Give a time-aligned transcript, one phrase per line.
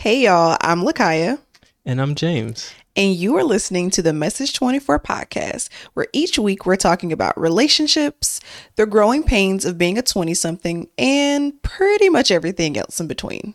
[0.00, 1.40] Hey y'all, I'm Lakhia.
[1.84, 2.72] And I'm James.
[2.96, 7.38] And you are listening to the Message 24 podcast, where each week we're talking about
[7.38, 8.40] relationships,
[8.76, 13.54] the growing pains of being a 20 something, and pretty much everything else in between.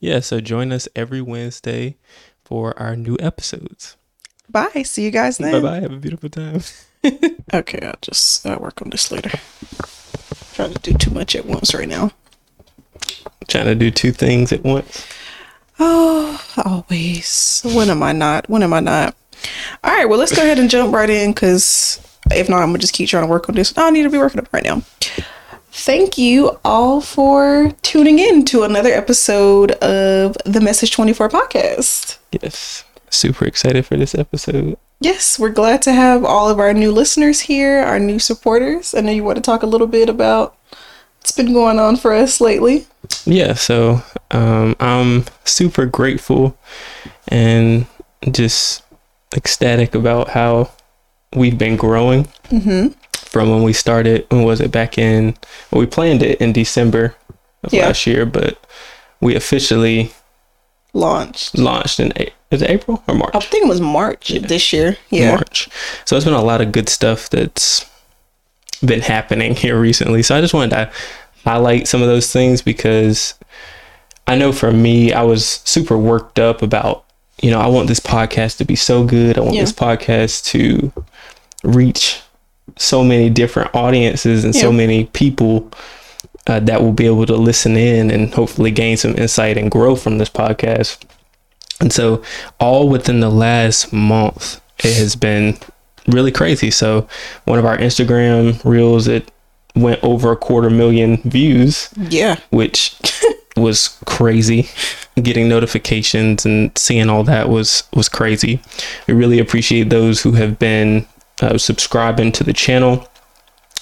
[0.00, 1.98] Yeah, so join us every Wednesday
[2.42, 3.98] for our new episodes.
[4.48, 4.84] Bye.
[4.86, 5.52] See you guys then.
[5.52, 5.80] Bye bye.
[5.80, 6.62] Have a beautiful time.
[7.52, 9.38] okay, I'll just uh, work on this later.
[10.54, 12.12] trying to do too much at once right now.
[13.46, 15.06] Trying to do two things at once.
[15.78, 17.62] Oh, always.
[17.64, 18.48] When am I not?
[18.48, 19.14] When am I not?
[19.82, 22.74] All right, well, let's go ahead and jump right in because if not, I'm going
[22.74, 23.76] to just keep trying to work on this.
[23.76, 24.82] I need to be working on right now.
[25.74, 32.18] Thank you all for tuning in to another episode of the Message 24 podcast.
[32.30, 34.76] Yes, super excited for this episode.
[35.00, 38.94] Yes, we're glad to have all of our new listeners here, our new supporters.
[38.94, 40.56] I know you want to talk a little bit about
[41.22, 42.84] what's been going on for us lately.
[43.24, 46.58] Yeah, so um, I'm super grateful
[47.28, 47.86] and
[48.28, 48.82] just
[49.36, 50.72] ecstatic about how
[51.32, 52.88] we've been growing mm-hmm.
[53.12, 54.26] from when we started.
[54.30, 55.36] When was it back in?
[55.70, 57.14] Well, we planned it in December
[57.62, 57.86] of yeah.
[57.86, 58.58] last year, but
[59.20, 60.10] we officially
[60.92, 62.12] launched launched in
[62.50, 63.34] is it April or March?
[63.34, 64.46] I think it was March yeah.
[64.46, 64.96] this year.
[65.08, 65.68] Yeah, March.
[66.04, 67.88] So it's been a lot of good stuff that's
[68.84, 70.22] been happening here recently.
[70.22, 70.92] So I just wanted to
[71.44, 73.34] highlight some of those things because
[74.26, 77.04] I know for me, I was super worked up about,
[77.40, 79.36] you know, I want this podcast to be so good.
[79.36, 79.62] I want yeah.
[79.62, 80.92] this podcast to
[81.64, 82.20] reach
[82.76, 84.60] so many different audiences and yeah.
[84.60, 85.70] so many people
[86.46, 89.94] uh, that will be able to listen in and hopefully gain some insight and grow
[89.96, 91.04] from this podcast.
[91.80, 92.22] And so,
[92.60, 95.58] all within the last month, it has been
[96.06, 96.70] really crazy.
[96.70, 97.08] So,
[97.44, 99.30] one of our Instagram reels, it
[99.74, 101.88] went over a quarter million views.
[101.96, 102.38] Yeah.
[102.50, 102.96] Which
[103.56, 104.68] was crazy.
[105.16, 108.60] Getting notifications and seeing all that was was crazy.
[109.06, 111.06] We really appreciate those who have been
[111.40, 113.08] uh, subscribing to the channel.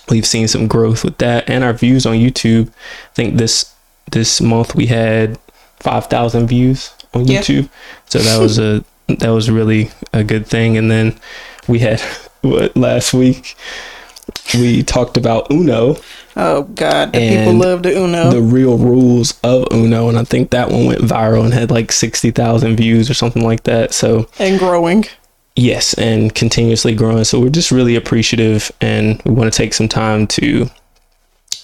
[0.08, 2.68] We've seen some growth with that and our views on YouTube.
[2.68, 3.72] I think this
[4.10, 5.38] this month we had
[5.78, 7.40] 5,000 views on yeah.
[7.40, 7.68] YouTube.
[8.06, 11.18] So that was a that was really a good thing and then
[11.70, 12.00] we had
[12.42, 13.56] what last week
[14.54, 15.96] we talked about Uno.
[16.36, 18.30] Oh God, the people love the Uno.
[18.30, 21.92] The real rules of Uno, and I think that one went viral and had like
[21.92, 23.92] sixty thousand views or something like that.
[23.92, 25.04] So and growing.
[25.56, 27.24] Yes, and continuously growing.
[27.24, 30.70] So we're just really appreciative, and we want to take some time to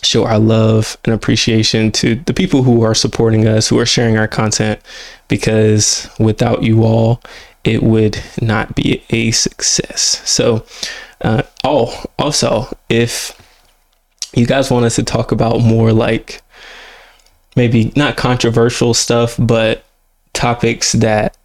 [0.03, 4.17] show our love and appreciation to the people who are supporting us, who are sharing
[4.17, 4.81] our content,
[5.29, 7.23] because without you all,
[7.67, 10.23] it would not be a success.
[10.25, 10.65] So
[11.21, 13.39] uh, oh, also, if
[14.35, 16.43] you guys want us to talk about more like
[17.57, 19.85] maybe not controversial stuff, but
[20.35, 21.37] topics that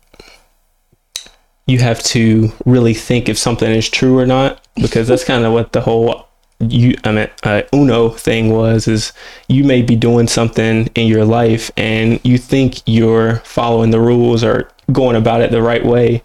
[1.66, 5.54] you have to really think if something is true or not, because that's kind of
[5.54, 6.28] what the whole
[6.60, 9.14] you I mean uh, Uno thing was is
[9.48, 14.44] you may be doing something in your life and you think you're following the rules
[14.44, 16.24] or going about it the right way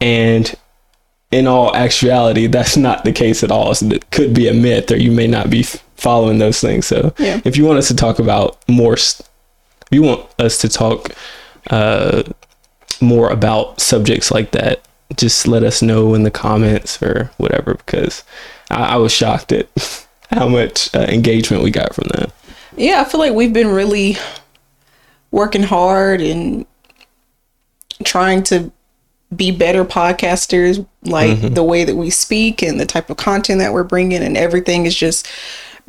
[0.00, 0.54] and
[1.30, 3.74] in all actuality, that's not the case at all.
[3.74, 6.86] So it could be a myth, or you may not be following those things.
[6.86, 7.40] So, yeah.
[7.44, 9.20] if you want us to talk about more, if
[9.90, 11.10] you want us to talk
[11.70, 12.22] uh,
[13.00, 14.86] more about subjects like that,
[15.16, 18.24] just let us know in the comments or whatever, because
[18.70, 19.68] I, I was shocked at
[20.30, 22.32] how much uh, engagement we got from that.
[22.76, 24.16] Yeah, I feel like we've been really
[25.30, 26.64] working hard and
[28.04, 28.70] trying to
[29.34, 31.54] be better podcasters like mm-hmm.
[31.54, 34.86] the way that we speak and the type of content that we're bringing and everything
[34.86, 35.28] is just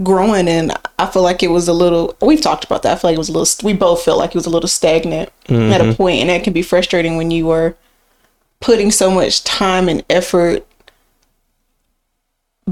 [0.03, 3.09] growing and i feel like it was a little we've talked about that i feel
[3.09, 5.71] like it was a little we both felt like it was a little stagnant mm-hmm.
[5.71, 7.75] at a point and that can be frustrating when you are
[8.59, 10.65] putting so much time and effort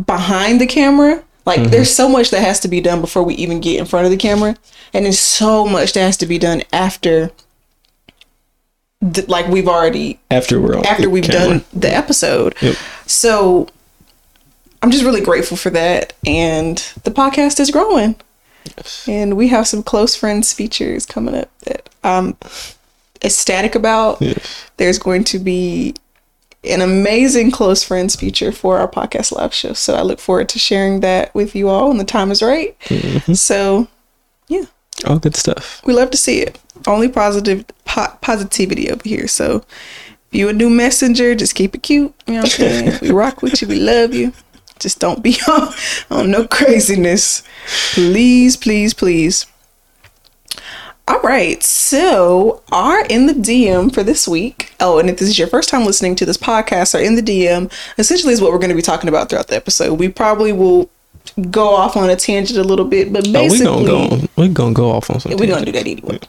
[0.06, 1.70] behind the camera like mm-hmm.
[1.70, 4.12] there's so much that has to be done before we even get in front of
[4.12, 4.56] the camera
[4.94, 7.32] and there's so much that has to be done after
[9.28, 11.60] like we've already after we're after we've camera.
[11.60, 12.56] done the episode.
[12.62, 12.76] Yep.
[13.06, 13.68] So
[14.82, 18.16] I'm just really grateful for that, and the podcast is growing.
[18.76, 19.08] Yes.
[19.08, 22.36] And we have some close friends features coming up that I'm
[23.24, 24.22] ecstatic about.
[24.22, 24.70] Yes.
[24.78, 25.96] There's going to be
[26.64, 29.74] an amazing close friends feature for our podcast live show.
[29.74, 32.78] So I look forward to sharing that with you all when the time is right.
[32.82, 33.34] Mm-hmm.
[33.34, 33.88] So,
[34.48, 34.66] yeah.
[35.06, 35.82] All good stuff.
[35.86, 36.60] We love to see it.
[36.86, 39.28] Only positive po- positivity over here.
[39.28, 39.58] So
[40.32, 42.14] if you a new messenger, just keep it cute.
[42.28, 43.00] You know what I'm saying?
[43.02, 43.68] we rock with you.
[43.68, 44.34] We love you.
[44.80, 45.74] Just don't be on,
[46.12, 47.44] on no craziness.
[47.94, 49.46] Please, please, please.
[51.08, 51.64] All right.
[51.64, 54.74] So, are in the DM for this week.
[54.82, 57.22] Oh, and if this is your first time listening to this podcast, or in the
[57.22, 59.94] DM essentially is what we're going to be talking about throughout the episode.
[59.94, 60.90] We probably will
[61.52, 64.28] go off on a tangent a little bit, but Oh, we're gonna go.
[64.36, 65.40] We gonna go off on something.
[65.40, 66.20] we're to do that anyway.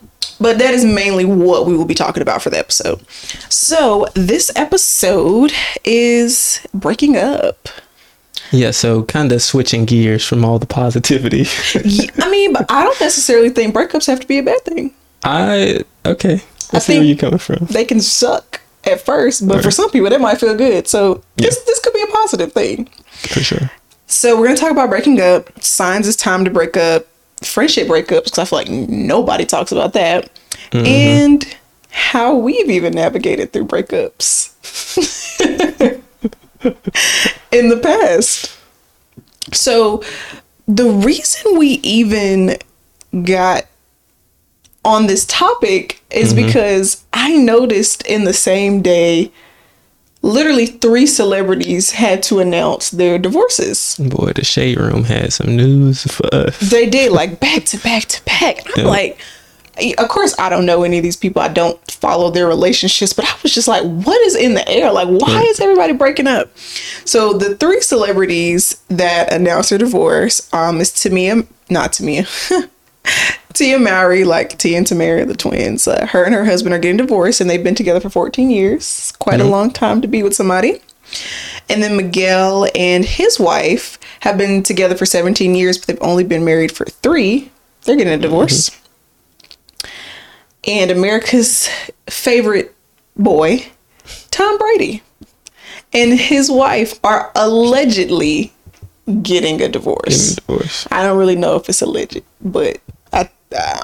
[0.40, 3.00] But that is mainly what we will be talking about for the episode.
[3.48, 5.52] So, this episode
[5.84, 7.68] is breaking up.
[8.52, 8.70] Yeah.
[8.70, 11.46] So kind of switching gears from all the positivity.
[11.84, 14.94] Yeah, I mean, but I don't necessarily think breakups have to be a bad thing.
[15.24, 16.42] I okay.
[16.72, 17.66] I, I see where you're coming from.
[17.66, 20.86] They can suck at first, but for some people, that might feel good.
[20.86, 22.86] So, this, this could be a positive thing.
[23.10, 23.70] For sure.
[24.08, 27.06] So we're gonna talk about breaking up, signs it's time to break up,
[27.42, 30.30] friendship breakups because I feel like nobody talks about that,
[30.70, 30.86] mm-hmm.
[30.86, 31.56] and
[31.90, 34.54] how we've even navigated through breakups.
[37.52, 38.58] In the past.
[39.52, 40.02] So
[40.66, 42.56] the reason we even
[43.24, 43.66] got
[44.84, 46.46] on this topic is mm-hmm.
[46.46, 49.32] because I noticed in the same day
[50.22, 53.96] literally three celebrities had to announce their divorces.
[53.98, 56.58] Boy, the shade room had some news for us.
[56.58, 58.66] They did like back to back to back.
[58.76, 58.90] I'm Yeah.
[58.90, 59.18] like,
[59.98, 61.40] of course, I don't know any of these people.
[61.40, 64.90] I don't follow their relationships, but I was just like, what is in the air?
[64.90, 66.50] Like, why is everybody breaking up?
[67.04, 72.26] So the three celebrities that announced their divorce um, is Tamia, not Tamia.
[73.52, 76.96] Tia Mowry, like Tia and Tamera, the twins, uh, her and her husband are getting
[76.96, 79.12] divorced, and they've been together for 14 years.
[79.18, 80.80] Quite a long time to be with somebody.
[81.68, 86.24] And then Miguel and his wife have been together for 17 years, but they've only
[86.24, 87.50] been married for three.
[87.82, 88.70] They're getting a divorce.
[90.66, 91.68] And America's
[92.08, 92.74] favorite
[93.16, 93.66] boy,
[94.30, 95.02] Tom Brady,
[95.92, 98.52] and his wife are allegedly
[99.22, 100.34] getting a divorce.
[100.36, 100.86] Divorce.
[100.90, 102.80] I don't really know if it's alleged, but
[103.56, 103.82] uh,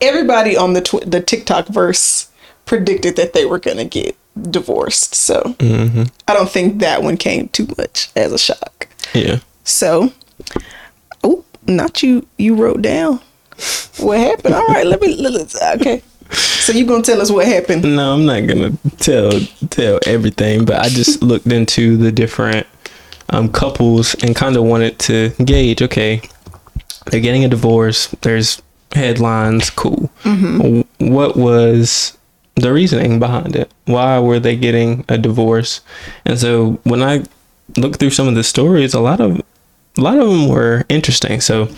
[0.00, 2.30] everybody on the tw- the TikTok verse
[2.66, 4.16] predicted that they were gonna get
[4.50, 5.14] divorced.
[5.14, 8.88] So I don't think that one came too much as a shock.
[9.12, 9.40] Yeah.
[9.64, 10.12] So,
[11.22, 12.26] oh, not you.
[12.38, 13.20] You wrote down
[13.98, 14.54] what happened.
[14.54, 15.16] All right, let me.
[15.16, 16.02] Let, okay.
[16.30, 17.82] So you gonna tell us what happened?
[17.82, 19.32] No, I'm not gonna tell
[19.70, 22.66] tell everything, but I just looked into the different
[23.30, 25.82] um, couples and kind of wanted to gauge.
[25.82, 26.22] Okay,
[27.06, 28.08] they're getting a divorce.
[28.22, 28.60] There's
[28.94, 29.70] headlines.
[29.70, 30.10] Cool.
[30.24, 32.16] W- What was
[32.56, 33.70] the reasoning behind it?
[33.86, 35.80] Why were they getting a divorce?
[36.24, 37.24] And so when I
[37.76, 39.40] looked through some of the stories, a lot of
[39.96, 41.40] a lot of them were interesting.
[41.40, 41.68] So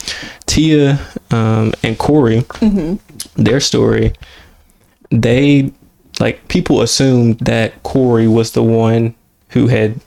[0.47, 0.99] Tia
[1.31, 2.45] um, and Cory,
[3.37, 4.13] their story
[5.11, 5.71] they
[6.19, 9.15] like people assumed that Cory was the one
[9.51, 10.01] who had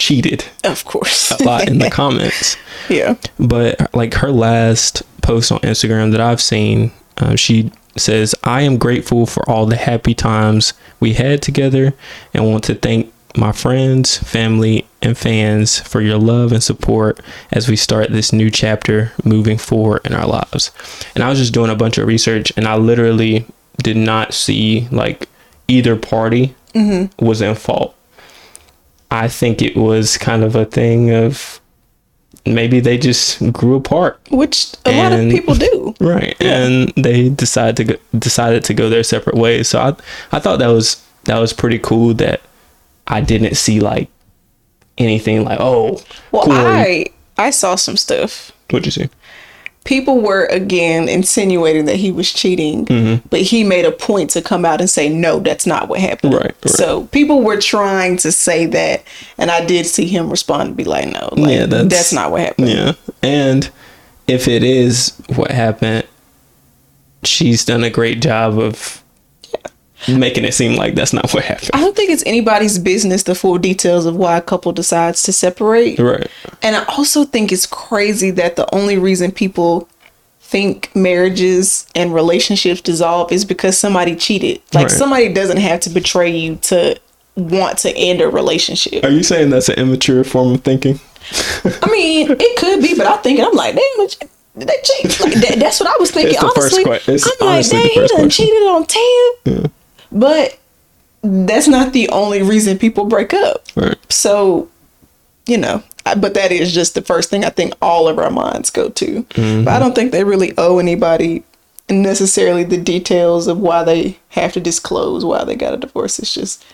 [0.00, 1.30] cheated Of course.
[1.30, 2.56] a lot in the comments.
[2.88, 3.14] yeah.
[3.38, 8.78] But like her last post on Instagram that I've seen, um, she says, I am
[8.78, 11.92] grateful for all the happy times we had together
[12.34, 17.20] and want to thank my friends, family, and fans for your love and support
[17.52, 20.72] as we start this new chapter moving forward in our lives.
[21.14, 23.46] And I was just doing a bunch of research and I literally
[23.82, 25.28] did not see like
[25.68, 26.54] either party
[27.18, 27.94] was in fault.
[29.10, 31.60] I think it was kind of a thing of
[32.46, 35.94] maybe they just grew apart Which a lot of people do.
[36.00, 39.94] right and they decided to go, decided to go their separate ways so i
[40.32, 42.40] i thought that was that was pretty cool that
[43.08, 44.08] i didn't see like
[44.96, 46.00] anything like oh
[46.32, 46.56] Well, Cory.
[46.56, 48.52] I I saw some stuff.
[48.70, 49.08] what'd you see
[49.84, 53.26] People were again insinuating that he was cheating, Mm-hmm.
[53.30, 56.34] but he made a point to come out and say, "No, that's not what happened."
[56.34, 56.68] Right, right.
[56.68, 59.02] So people were trying to say that,
[59.38, 62.30] and I did see him respond and be like, "No, like, Yeah, that's- that's, not
[62.30, 63.70] what happened." yeah and
[64.28, 66.04] if it is what happened
[67.24, 68.99] she's done a great job of
[70.08, 73.34] making it seem like that's not what happened I don't think it's anybody's business the
[73.34, 75.98] full details of why a couple decides to separate.
[75.98, 76.26] right
[76.62, 79.88] And I also think it's crazy that the only reason people
[80.40, 84.60] think marriages and relationships dissolve is because somebody cheated.
[84.74, 84.90] Like Right.
[84.90, 86.98] somebody doesn't have to betray you to
[87.36, 89.04] want to end a relationship.
[89.04, 90.98] are you saying that's an immature form of thinking
[91.82, 94.06] I mean, it could be, but I think I'm like, damn,
[94.56, 95.20] they cheat.
[95.20, 96.32] Like, that, that's what I was thinking.
[96.34, 98.30] It's the first honestly, que- I'm like, dang, he done question.
[98.30, 99.70] cheated on ten.
[100.12, 100.58] But
[101.22, 103.64] that's not the only reason people break up.
[103.76, 104.68] right So,
[105.46, 108.30] you know, I, but that is just the first thing I think all of our
[108.30, 109.22] minds go to.
[109.24, 109.64] Mm-hmm.
[109.64, 111.44] But I don't think they really owe anybody
[111.88, 116.18] necessarily the details of why they have to disclose why they got a divorce.
[116.18, 116.64] It's just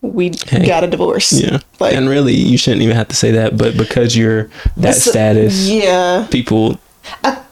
[0.00, 1.32] we Hey, got a divorce.
[1.32, 1.58] Yeah.
[1.80, 5.68] Like and really, you shouldn't even have to say that, but because you're that status,
[5.68, 6.26] Yeah.
[6.30, 6.78] people,
[7.22, 7.42] I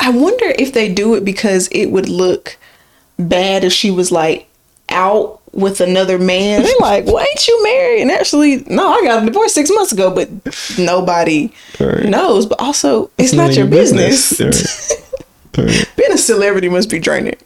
[0.00, 2.56] I wonder if they do it because it would look
[3.18, 4.48] bad if she was like
[4.88, 6.62] out with another man.
[6.62, 8.02] They're like, well, ain't you married?
[8.02, 10.28] And actually, no, I got a divorce six months ago, but
[10.78, 12.04] nobody Right.
[12.04, 12.46] knows.
[12.46, 14.40] But also, it's, not your of business.
[14.40, 15.64] Right.
[15.66, 15.90] Right.
[15.96, 17.36] Being a celebrity must be draining.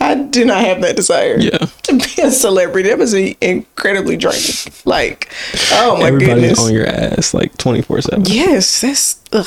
[0.00, 1.38] I do not have that desire.
[1.38, 1.58] Yeah.
[1.84, 4.42] To be a celebrity, that must be incredibly draining.
[4.84, 5.32] Like,
[5.70, 6.60] oh my Everybody's goodness.
[6.60, 8.24] on your ass like 24 7.
[8.26, 9.46] yes, that's ugh.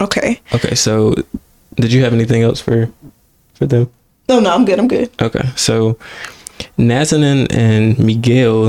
[0.00, 0.40] Okay.
[0.54, 1.14] Okay, so
[1.76, 2.90] did you have anything else for
[3.54, 3.90] for them?
[4.28, 4.78] No, no, I'm good.
[4.78, 5.10] I'm good.
[5.20, 5.98] Okay, so
[6.78, 8.68] Nazanin and Miguel,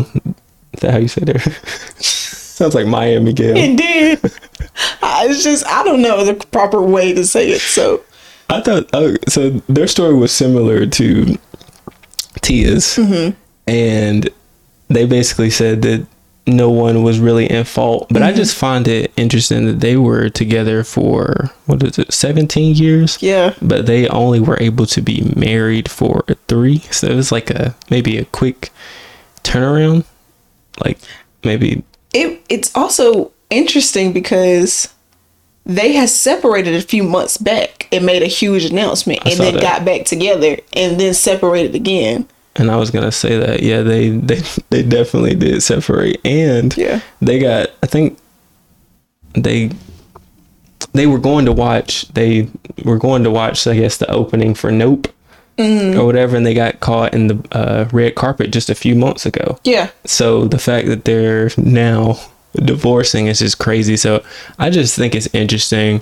[0.73, 1.39] is that how you say their?
[1.99, 3.55] Sounds like Maya and Miguel.
[3.57, 4.19] It did.
[5.01, 7.61] I, it's just I don't know the proper way to say it.
[7.61, 8.03] So
[8.49, 9.49] I thought oh, so.
[9.67, 11.37] Their story was similar to
[12.41, 13.35] Tia's, mm-hmm.
[13.67, 14.29] and
[14.89, 16.05] they basically said that
[16.45, 18.07] no one was really in fault.
[18.09, 18.37] But I mm-hmm.
[18.37, 23.17] just find it interesting that they were together for what is it, seventeen years?
[23.21, 27.49] yeah, But they only were able to be married for three, so it was like
[27.49, 28.71] a maybe a quick
[29.43, 30.05] turnaround,
[30.83, 30.99] like
[31.43, 31.83] maybe
[32.13, 34.93] it it's also interesting because
[35.65, 39.61] they had separated a few months back and made a huge announcement and then that.
[39.61, 42.27] got back together and then separated again.
[42.55, 47.01] And I was gonna say that, yeah, they they they definitely did separate, and Yeah.
[47.21, 47.69] they got.
[47.81, 48.17] I think
[49.33, 49.71] they
[50.93, 52.07] they were going to watch.
[52.09, 52.47] They
[52.85, 53.65] were going to watch.
[53.65, 55.07] I guess the opening for Nope
[55.57, 59.25] or whatever, and they got caught in the uh, red carpet just a few months
[59.25, 59.59] ago.
[59.63, 59.89] Yeah.
[60.05, 62.19] So the fact that they're now
[62.55, 63.95] divorcing is just crazy.
[63.97, 64.23] So
[64.59, 66.01] I just think it's interesting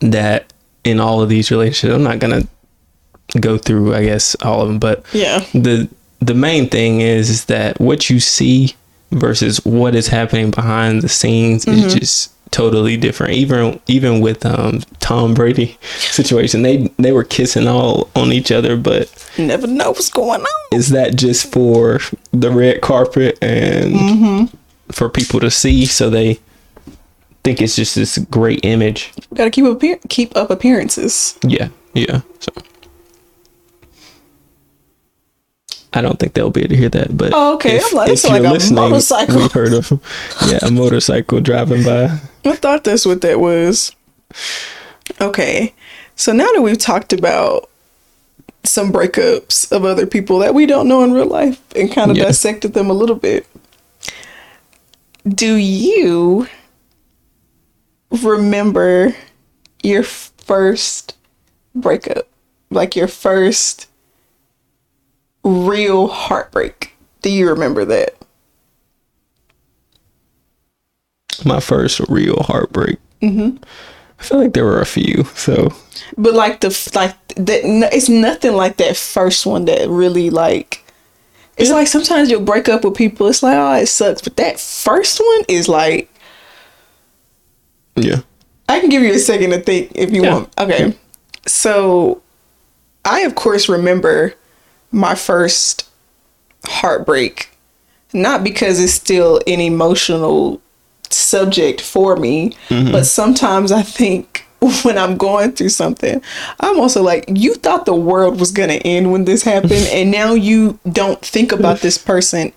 [0.00, 0.52] that
[0.84, 2.46] in all of these relationships, I'm not gonna
[3.40, 5.44] go through, I guess, all of them, but Yeah.
[5.52, 5.88] the
[6.20, 8.74] the main thing is, is that what you see
[9.12, 13.34] versus what is happening behind the scenes is just totally different.
[13.34, 18.76] Even even with um Tom Brady situation, they they were kissing all on each other,
[18.76, 20.78] but You never know what's going on.
[20.78, 22.00] is that just for
[22.32, 24.50] the red carpet and
[24.90, 26.38] for people to see so they
[27.44, 31.36] think it's just this great image gotta keep up keep up appearances.
[31.46, 32.52] yeah yeah so
[35.96, 37.80] I don't think they'll be able to hear that, but Oh, okay.
[37.82, 39.36] I'm like, it's like a motorcycle.
[39.38, 39.90] we've heard of
[40.46, 42.18] yeah a motorcycle driving by.
[42.44, 43.92] I thought that's what that was.
[45.20, 45.74] Okay.
[46.14, 47.68] So now that we've talked about
[48.64, 52.16] some breakups of other people that we don't know in real life and kind of
[52.16, 52.24] Yeah.
[52.24, 53.46] dissected them a little bit,
[55.28, 56.46] do you
[58.10, 59.14] remember
[59.82, 61.16] your first
[61.74, 62.28] breakup?
[62.70, 63.88] Like your first
[65.46, 66.92] real heartbreak?
[67.22, 68.14] Do you remember that?
[71.44, 72.98] My first real heartbreak.
[73.22, 73.62] Mm-hmm.
[74.18, 75.74] I feel like there were a few, so
[76.16, 77.60] But like the like that,
[77.92, 80.82] it's nothing like that first one that really like.
[81.58, 83.26] It's like sometimes you'll break up with people.
[83.28, 86.10] It's like oh, it sucks, but that first one is like.
[87.94, 88.20] yeah.
[88.68, 90.34] I can give you a second to think if you Yeah.
[90.34, 90.58] want.
[90.58, 90.94] Okay,
[91.46, 92.22] so
[93.04, 94.34] I of course remember
[94.92, 95.88] my first
[96.64, 97.50] heartbreak,
[98.12, 100.60] not because it's still an emotional
[101.10, 102.92] subject for me, mm-hmm.
[102.92, 104.46] but sometimes I think
[104.82, 106.22] when I'm going through something,
[106.60, 110.34] I'm also like, you thought the world was gonna end when this happened, and now
[110.34, 112.52] you don't think about this person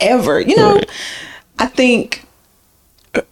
[0.00, 0.40] ever.
[0.40, 0.90] You know, Right.
[1.58, 2.26] I think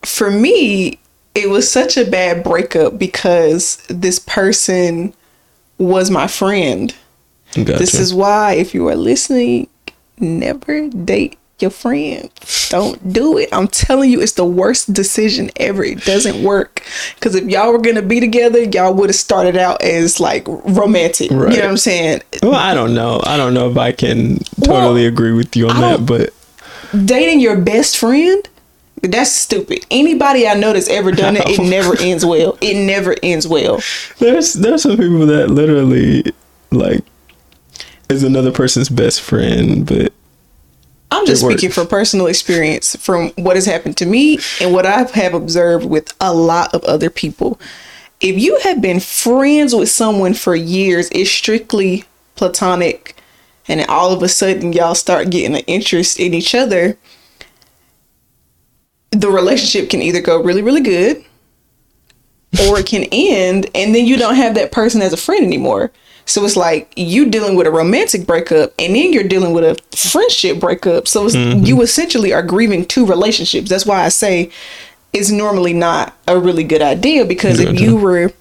[0.04, 1.00] for me,
[1.34, 5.14] it was such a bad breakup because this person
[5.78, 6.94] was my friend.
[7.54, 7.78] Gotcha.
[7.78, 9.68] This is why, if you are listening,
[10.18, 12.30] never date your friend.
[12.70, 13.48] Don't do it.
[13.52, 15.84] I'm telling you, it's the worst decision ever.
[15.84, 16.82] It doesn't work.
[17.16, 20.46] Because if y'all were going to be together, y'all would have started out as like
[20.48, 21.30] romantic.
[21.30, 22.22] You know what I'm saying?
[22.42, 23.20] Well, I don't know.
[23.24, 26.30] I don't know if I can totally Well, agree with you on I that, but
[27.04, 28.48] Dating your best friend,
[29.02, 29.86] that's stupid.
[29.90, 32.58] Anybody I know that's ever done it, it never ends well.
[32.60, 33.80] It never ends well.
[34.18, 36.24] there's there's some people that literally
[36.72, 37.04] like
[38.10, 40.12] is another person's best friend, but
[41.10, 45.02] I'm just speaking from personal experience from what has happened to me and what I
[45.02, 47.60] have observed with a lot of other people.
[48.20, 52.04] If you have been friends with someone for years, it's strictly
[52.36, 53.16] platonic,
[53.66, 56.96] and all of a sudden y'all start getting an interest in each other,
[59.10, 61.24] the relationship can either go really, really good
[62.66, 65.90] or it can end, and then you don't have that person as a friend anymore.
[66.26, 69.96] So it's like you dealing with a romantic breakup, and then you're dealing with a
[69.96, 71.08] friendship breakup.
[71.08, 71.64] So it's, mm-hmm.
[71.64, 73.68] you essentially are grieving two relationships.
[73.68, 74.50] That's why I say
[75.12, 77.82] it's normally not a really good idea because if Gotcha.
[77.82, 78.32] you were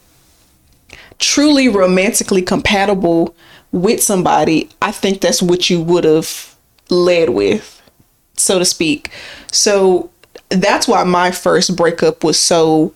[1.18, 3.36] truly romantically compatible
[3.72, 6.56] with somebody, I think that's what you would have
[6.90, 7.82] led with,
[8.36, 9.12] so to speak.
[9.52, 10.10] So
[10.50, 12.94] that's why my first breakup was so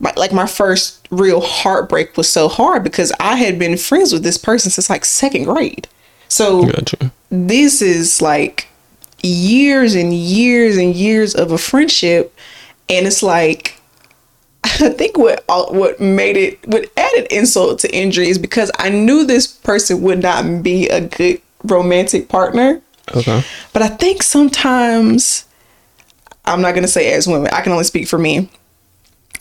[0.00, 4.22] my, like my first real heartbreak was so hard because I had been friends with
[4.22, 5.88] this person since like second grade.
[6.28, 7.12] So Gotcha.
[7.30, 8.68] this is like
[9.22, 12.36] years and years and years of a friendship
[12.88, 13.80] and it's like
[14.64, 18.88] I think what uh, what made it what added insult to injury is because I
[18.88, 22.80] knew this person would not be a good romantic partner.
[23.14, 23.42] Okay.
[23.72, 25.44] But I think sometimes
[26.46, 28.48] I'm not gonna say as women, I can only speak for me.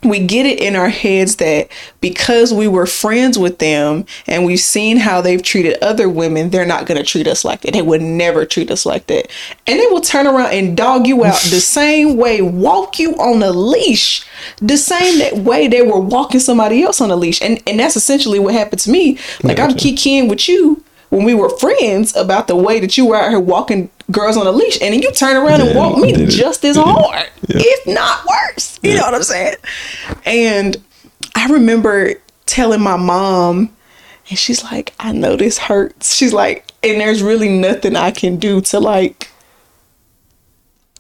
[0.04, 1.70] We get it in our heads that
[2.02, 6.66] because we were friends with them and we've seen how they've treated other women, they're
[6.66, 7.74] not gonna treat us like that.
[7.74, 9.30] They would never treat us like that.
[9.68, 13.42] And they will turn around and dog you out the same way, walk you on
[13.44, 14.26] a leash,
[14.58, 17.42] the same that way they were walking somebody else on a leash.
[17.42, 19.18] And and that's essentially what happened to me.
[19.44, 19.88] Like I'm Gotcha.
[19.88, 20.84] kikiing with you
[21.14, 24.48] when we were friends about the way that you were out here walking girls on
[24.48, 26.84] a leash, and then you turn around and walk me just as Yeah.
[26.84, 27.58] hard, Yeah.
[27.60, 28.80] if not worse.
[28.82, 29.56] You know what I'm saying?
[30.26, 30.78] And
[31.36, 32.16] I remember
[32.46, 33.70] telling my mom,
[34.30, 38.38] and she's like, "I know this hurts." She's like, "And there's really nothing I can
[38.38, 39.30] do to like."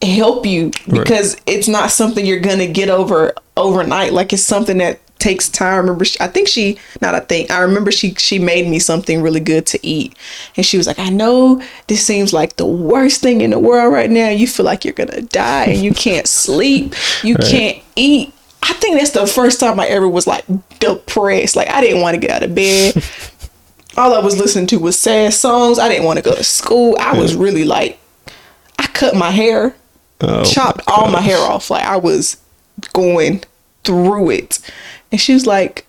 [0.01, 4.99] help you because it's not something you're gonna get over overnight like it's something that
[5.23, 5.73] takes time.
[5.73, 8.77] I remember she, i think she not i think i remember she she made me
[8.79, 10.15] something really good to eat.
[10.57, 13.91] And she was like i know this seems like the worst thing in the world
[13.93, 14.29] right now.
[14.29, 16.93] You feel like you're gonna die and you can't sleep.
[17.23, 17.47] You Right.
[17.51, 18.33] can't eat.
[18.61, 20.45] I think that's the first time i ever was like
[20.79, 21.55] depressed.
[21.55, 22.93] Like i didn't want to get out of bed.
[23.97, 25.79] All i was listening to was sad songs.
[25.79, 26.95] I didn't want to go to school.
[26.99, 27.97] I was really like
[28.79, 29.75] i cut my hair
[30.21, 31.69] Oh, chopped my all my hair off.
[31.69, 32.37] Like I was
[32.93, 33.43] going
[33.83, 34.59] through it.
[35.13, 35.85] And she was like,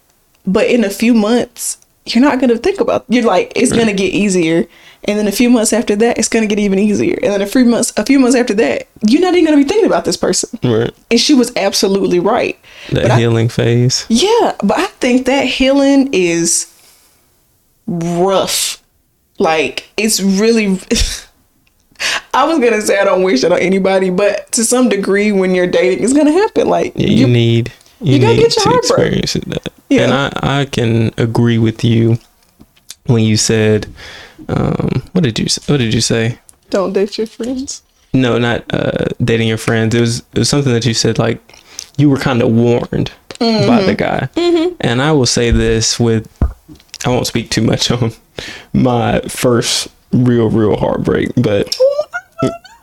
[0.47, 4.13] but in a few months, you're not gonna think about you're like, it's gonna get
[4.15, 4.67] easier.
[5.07, 7.19] And then a few months after that, it's gonna get even easier.
[7.23, 9.69] And then a few months a few months after that, you're not even gonna be
[9.69, 10.59] thinking about this person.
[10.63, 10.93] Right.
[11.11, 12.59] And she was absolutely right.
[12.93, 14.05] That But I- healing phase.
[14.11, 16.67] yeah, but I think that healing is
[17.87, 18.83] rough.
[19.39, 20.67] Like it's really
[22.35, 25.55] I was gonna say I don't wish that on anybody, but to some degree when
[25.55, 26.69] you're dating it's gonna happen.
[26.69, 27.73] Like Yeah, you, need
[28.05, 28.85] you, you gotta get your to broke.
[28.85, 29.69] experience it that.
[29.89, 30.03] Yeah.
[30.03, 32.19] And I I can agree with you
[33.07, 33.87] when you said
[34.49, 36.39] um what did you what did you say?
[36.71, 37.83] don't date your friends.
[38.13, 39.95] No, not uh dating your friends.
[39.95, 41.39] It was it was something that you said like
[41.97, 43.87] you were kind of warned by Mm-hmm.
[43.87, 44.29] the guy.
[44.81, 46.27] And I will say this with
[47.05, 48.13] I won't speak too much on
[48.73, 51.77] my first real real heartbreak, but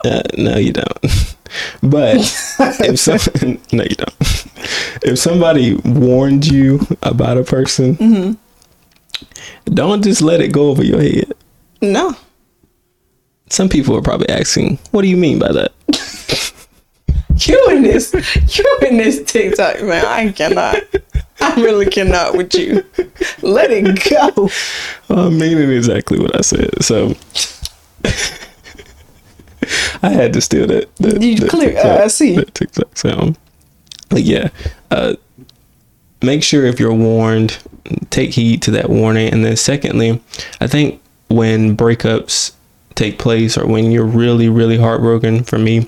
[0.05, 0.97] uh, no, you don't.
[1.83, 2.15] But
[2.81, 3.17] if some,
[3.71, 4.15] no, you don't.
[5.03, 9.73] If somebody warned you about a person, Mm-hmm.
[9.73, 11.33] don't just let it go over your head.
[11.81, 12.15] No.
[13.49, 15.71] Some people are probably asking, "What do you mean by that?"
[17.47, 18.13] You in this
[18.55, 20.05] you in this TikTok, man.
[20.05, 20.75] I cannot.
[21.39, 22.85] I really cannot with you.
[23.41, 23.99] Let it
[24.35, 24.49] go.
[25.09, 26.83] I'm meaning exactly what I said.
[26.83, 27.15] So
[30.03, 30.93] I had to steal that.
[30.97, 32.35] that You that clear- uh, I see.
[32.35, 33.37] That TikTok sound.
[34.09, 34.49] But yeah,
[34.89, 35.15] uh,
[36.21, 37.57] make sure if you're warned,
[38.09, 39.31] take heed to that warning.
[39.31, 40.21] And then secondly,
[40.59, 42.51] I think when breakups
[42.95, 45.87] take place or when you're really, really heartbroken, for me,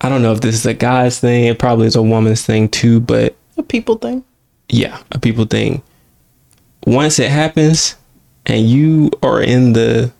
[0.00, 1.44] I don't know if this is a guy's thing.
[1.44, 4.24] It probably is a woman's thing too, but A people thing.
[4.68, 5.82] yeah, a people thing.
[6.86, 7.94] Once it happens
[8.46, 10.10] and you are in the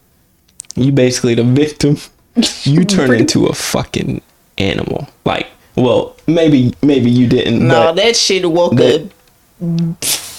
[0.77, 1.97] you basically the victim,
[2.65, 4.23] you turn into a fucking
[4.59, 5.09] animal.
[5.25, 9.11] Like, well, maybe maybe you didn't, No, that shit woke that- up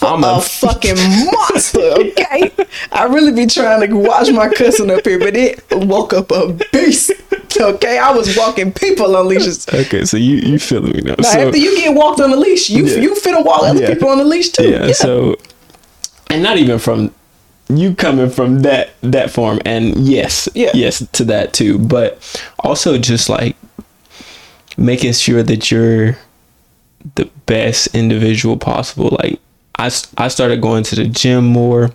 [0.04, 2.52] I'm a a fucking monster, okay?
[2.92, 6.54] I really be trying to watch my cousin up here, but it woke up a
[6.74, 7.12] beast.
[7.60, 9.68] Okay, I was walking people on leashes.
[9.70, 11.16] Okay, so you you feeling me now.
[11.20, 12.98] Now, so after you get walked on a leash, you Yeah.
[12.98, 13.94] you finna walk other Yeah.
[13.94, 14.70] people on the leash too.
[14.70, 15.36] yeah, so
[16.32, 17.14] and not even from
[17.78, 20.72] you coming from that that form and yes Yeah.
[20.74, 22.20] yes to that too but
[22.60, 23.56] also just like
[24.78, 26.18] making sure that you're
[27.16, 29.40] the best individual possible like
[29.78, 31.92] i i started going to the gym more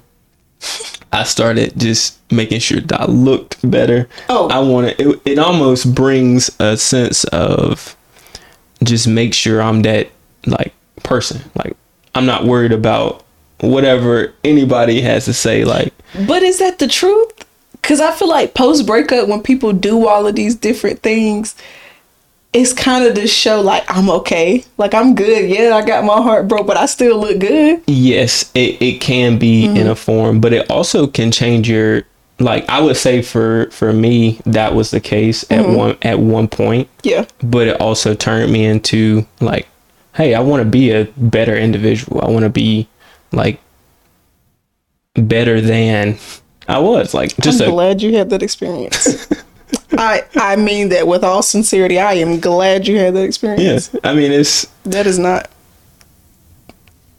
[1.12, 4.49] i started just making sure that i looked better Oh.
[4.49, 7.97] i want to it, it almost brings a sense of
[8.83, 10.09] just make sure i'm that
[10.47, 11.77] like person like
[12.15, 13.25] i'm not worried about
[13.61, 15.92] whatever anybody has to say like
[16.27, 17.33] But is that the truth?
[17.73, 21.55] Because I feel like post breakup, when people do all of these different things,
[22.53, 25.49] it's kind of to show like I'm okay, like I'm good.
[25.51, 27.83] Yeah, I got my heart broke, but I still look good.
[27.87, 29.77] Yes, it, it can be Mm-hmm.
[29.77, 32.03] in a form, but it also can change your
[32.38, 35.75] like I would say for for me that was the case at Mm-hmm.
[35.75, 39.69] one at one point, Yeah, but it also turned me into like
[40.14, 42.23] hey, I want to be a better individual.
[42.23, 42.88] I want to be
[43.37, 43.61] like
[45.14, 46.18] better than
[46.68, 47.14] I was.
[47.14, 49.29] Like just I'm a glad you had that experience.
[49.92, 51.99] I I mean that with all sincerity.
[51.99, 53.90] I am glad you had that experience.
[53.92, 54.01] yeah.
[54.05, 55.49] I mean it's That is not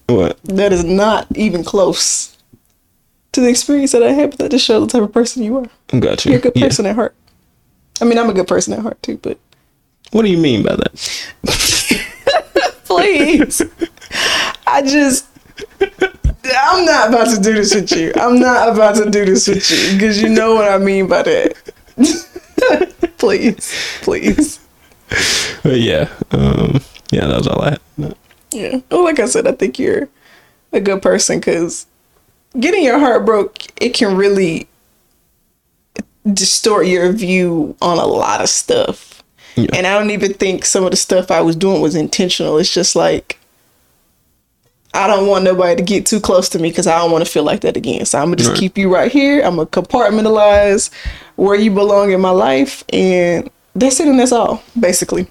[0.08, 2.38] what that is not even close
[3.34, 4.32] to the experience that I had.
[4.32, 6.00] But that just shows the type of person you are.
[6.00, 6.32] got you.
[6.32, 6.68] You're a good Yeah.
[6.68, 7.14] person at heart.
[8.00, 9.38] I mean, I'm a good person at heart too, but
[10.12, 10.94] What do you mean by that?
[12.86, 13.62] please,
[14.68, 15.26] I just.
[16.60, 18.14] I'm not about to do this with you.
[18.16, 21.24] I'm not about to do this with you because you know what I mean by
[21.24, 21.56] that.
[23.18, 24.60] please, please.
[25.64, 28.16] But yeah, um, yeah, that was all I had.
[28.52, 28.80] Yeah.
[28.90, 30.10] Well, like I said, I think you're
[30.72, 31.86] a good person because
[32.60, 34.68] getting your heart broke, it can really
[36.34, 39.24] distort your view on a lot of stuff.
[39.56, 39.70] Yeah.
[39.74, 42.58] And I don't even think some of the stuff I was doing was intentional.
[42.58, 43.40] It's just like,
[44.94, 47.30] I don't want nobody to get too close to me because I don't want to
[47.32, 48.06] feel like that again.
[48.06, 48.60] So I'm going to just Right.
[48.60, 49.42] keep you right here.
[49.44, 50.90] I'm going to compartmentalize
[51.36, 52.84] where you belong in my life.
[52.92, 54.08] And that's it.
[54.08, 55.28] And that's all, basically.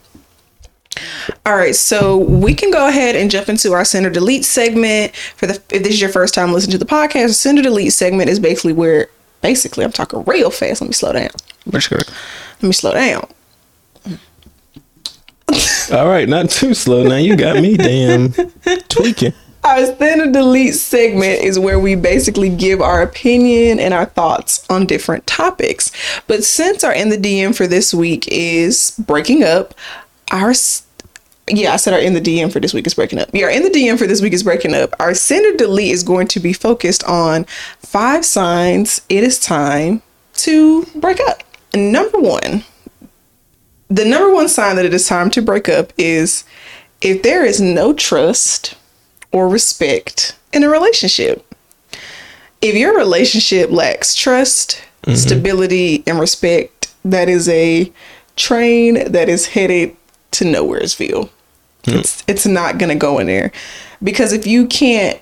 [1.45, 5.14] All right, so we can go ahead and jump into our send or delete segment.
[5.14, 7.92] For the if this is your first time listening to the podcast, send or delete
[7.92, 9.09] segment is basically where
[9.42, 10.81] basically I'm talking real fast.
[10.81, 11.29] Let me slow down.
[11.71, 12.11] Which correct.
[12.62, 13.29] Let me slow down.
[15.92, 17.03] All right, not too slow.
[17.07, 18.33] Now you got me damn
[18.88, 19.35] tweaking.
[19.66, 24.64] Our send or delete segment is where we basically give our opinion and our thoughts
[24.70, 25.90] on different topics.
[26.29, 29.74] But since our in the DM for this week is breaking up,
[30.31, 30.55] our
[31.48, 33.29] yeah, I said our in the DM for this week is breaking up.
[33.33, 34.94] Yeah, in the DM for this week is breaking up.
[35.00, 37.44] Our send or delete is going to be focused on
[37.81, 40.00] five signs it is time
[40.35, 41.42] to break up.
[41.74, 42.62] Number one,
[43.88, 46.44] the number one sign that it is time to break up is
[47.00, 48.76] if there is no trust
[49.37, 51.44] or respect in a relationship.
[52.62, 55.14] If your relationship lacks trust, mm-hmm.
[55.14, 57.92] stability, and respect, that is a
[58.37, 59.94] train that is headed
[60.31, 61.29] to nowheresville.
[61.85, 61.99] Hmm.
[61.99, 63.53] It's it's not gonna go in there.
[64.03, 65.20] Because if you can't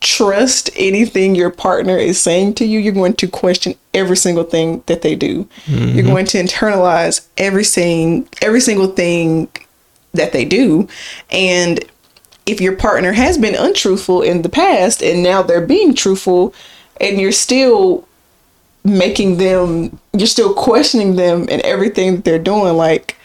[0.00, 4.82] trust anything your partner is saying to you, you're going to question every single thing
[4.86, 5.48] that they do.
[5.66, 6.06] You're mm-hmm.
[6.06, 9.48] going to internalize every sing, every single thing
[10.12, 10.86] that they do.
[11.30, 11.82] And
[12.46, 16.54] if your partner has been untruthful in the past and now they're being truthful
[17.00, 18.06] and you're still
[18.84, 23.16] making them you're still questioning them and everything that they're doing like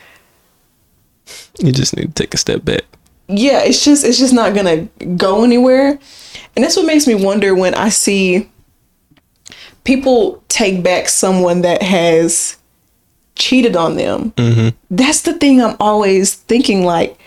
[1.59, 2.81] You just need to take a step back.
[3.27, 5.99] yeah, it's just it's just not gonna go anywhere.
[6.55, 8.49] And that's what makes me wonder when I see
[9.83, 12.57] people take back someone that has
[13.35, 14.31] cheated on them.
[14.31, 14.69] Mm-hmm.
[14.89, 17.17] That's the thing I'm always thinking like,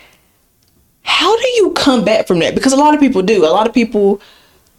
[1.05, 2.55] how do you come back from that?
[2.55, 3.45] Because a lot of people do.
[3.45, 4.21] A lot of people,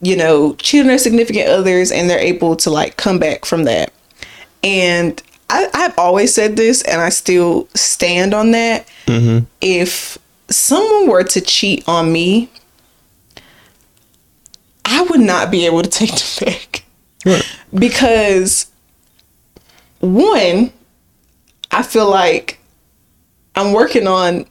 [0.01, 3.63] you know, cheat on their significant others and they're able to like come back from
[3.63, 3.93] that.
[4.63, 8.87] And I, I've always said this and I still stand on that.
[9.05, 9.45] Mm-hmm.
[9.61, 10.17] If
[10.49, 12.49] someone were to cheat on me,
[14.83, 16.83] I would not be able to take them back.
[17.23, 17.57] Right.
[17.73, 18.71] Because
[19.99, 20.71] one,
[21.71, 22.59] I feel like
[23.55, 24.47] I'm working on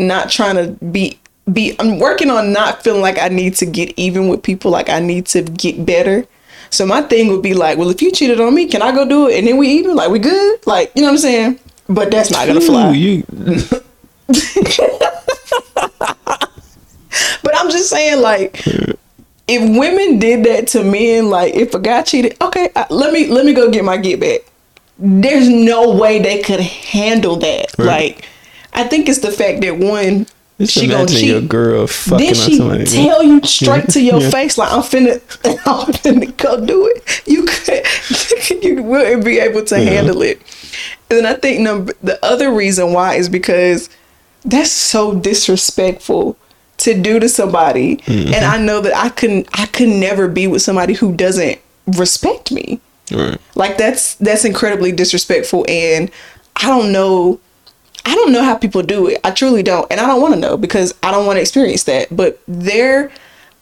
[0.00, 1.18] not trying to be
[1.52, 4.88] be I'm working on not feeling like I need to get even with people like
[4.88, 6.26] I need to get better.
[6.70, 9.08] So my thing would be like, well, if you cheated on me, can I go
[9.08, 10.66] do it and then we even like we good?
[10.66, 11.60] Like, you know what I'm saying?
[11.88, 12.90] But that's not gonna fly.
[12.90, 13.24] Ooh, you
[17.42, 18.62] But I'm just saying, like,
[19.46, 23.26] if women did that to men, like, if a guy cheated, okay, I, let me
[23.26, 24.40] let me go get my get back.
[24.98, 27.78] There's no way they could handle that.
[27.78, 27.86] Right.
[27.86, 28.28] Like,
[28.78, 30.26] I think it's the fact that one,
[30.58, 31.48] just she gonna your cheat.
[31.48, 32.84] girl fucking Then she somebody.
[32.84, 34.30] tell you straight to your Yeah.
[34.30, 35.20] face, like I'm finna,
[35.66, 37.22] I'm finna go do it.
[37.26, 40.40] You could, you wouldn't be able to handle it.
[41.10, 43.88] And then I think number the other reason why is because
[44.44, 46.36] that's so disrespectful
[46.78, 47.96] to do to somebody.
[47.98, 48.34] Mm-hmm.
[48.34, 52.52] And I know that I couldn't, I could never be with somebody who doesn't respect
[52.52, 52.80] me.
[53.12, 53.38] Right.
[53.54, 56.10] Like that's that's incredibly disrespectful and
[56.56, 57.40] I don't know
[58.08, 59.20] I don't know how people do it.
[59.22, 59.86] I truly don't.
[59.90, 62.08] And I don't want to know because I don't want to experience that.
[62.10, 63.10] But there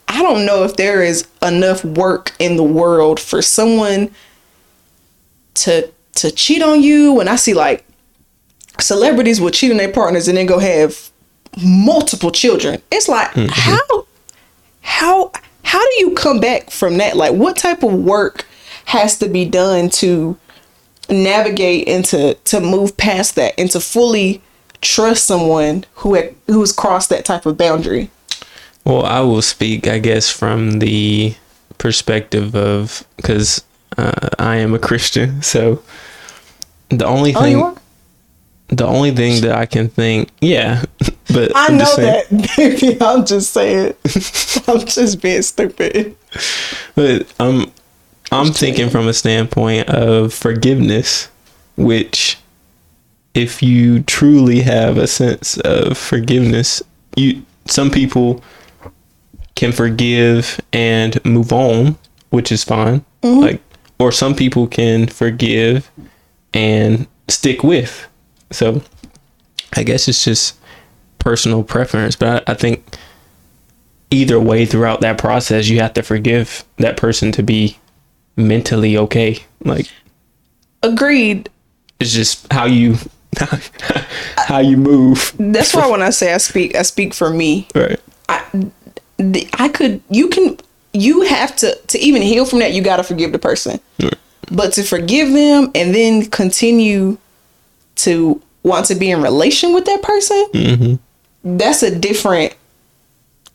[0.08, 4.10] I don't know if there is enough work in the world for someone
[5.54, 7.84] to to cheat on you when I see like
[8.78, 11.10] celebrities will cheat on their partners and then go have
[11.60, 12.80] multiple children.
[12.92, 13.48] It's like mm-hmm.
[13.50, 14.06] how
[14.82, 15.32] how
[15.64, 17.16] how do you come back from that?
[17.16, 18.46] Like what type of work
[18.84, 20.38] has to be done to
[21.10, 24.42] navigate and to to move past that and to fully
[24.82, 28.10] trust someone who had, who's crossed that type of boundary?
[28.84, 31.34] Well, I will speak, I guess, from the
[31.78, 33.64] perspective of because
[33.98, 35.82] uh, I am a Christian, so
[36.90, 37.74] the only Oh, thing, are?
[38.68, 40.84] the only thing that I can think, yeah,
[41.32, 42.98] but I I'm know saying- that, baby.
[43.00, 43.94] I'm just saying.
[44.68, 46.16] I'm just being stupid.
[46.94, 47.72] But I'm
[48.32, 51.28] I'm thinking from a standpoint of forgiveness,
[51.76, 52.38] which
[53.34, 56.82] if you truly have a sense of forgiveness,
[57.16, 58.42] you some people
[59.54, 61.96] can forgive and move on,
[62.30, 63.04] which is fine.
[63.22, 63.40] Mm-hmm.
[63.40, 63.62] Like
[63.98, 65.90] or some people can forgive
[66.52, 68.06] and stick with.
[68.50, 68.82] So
[69.74, 70.58] I guess it's just
[71.18, 72.96] personal preference, but I, I think
[74.10, 77.76] either way throughout that process you have to forgive that person to be
[78.36, 79.90] mentally okay like
[80.82, 81.48] Agreed.
[81.98, 82.96] it's just how you
[84.36, 87.68] how you move That's why when I say I speak, I speak for me.
[87.74, 88.42] right I,
[89.18, 90.58] the- I could, you can,
[90.92, 93.80] you have to, to even heal from that, you got to forgive the person.
[94.02, 94.14] Right.
[94.50, 97.18] But to forgive them and then continue
[97.96, 101.56] to want to be in relation with that person, mm-hmm.
[101.58, 102.54] that's a different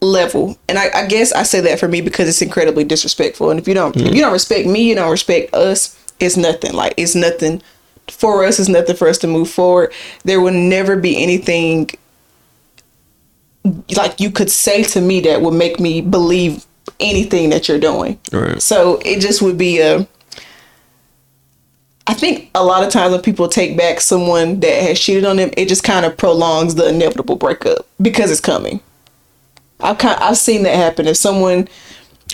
[0.01, 0.57] level.
[0.67, 3.51] And I, I guess I say that for me because it's incredibly disrespectful.
[3.51, 4.13] And if you don't, if hmm.
[4.13, 5.97] you don't respect me, you don't respect us.
[6.19, 6.73] It's nothing.
[6.73, 7.61] Like it's nothing
[8.09, 8.59] for us.
[8.59, 9.93] It's nothing for us to move forward.
[10.23, 11.89] There will never be anything
[13.95, 16.65] like you could say to me that would make me believe
[16.99, 18.19] anything that you're doing.
[18.31, 18.61] Right.
[18.61, 20.07] So it just would be a.
[22.07, 25.37] I think a lot of times when people take back someone that has cheated on
[25.37, 28.81] them, it just kind of prolongs the inevitable breakup because it's coming.
[29.84, 31.08] I've kind I've seen that happen.
[31.08, 31.67] If someone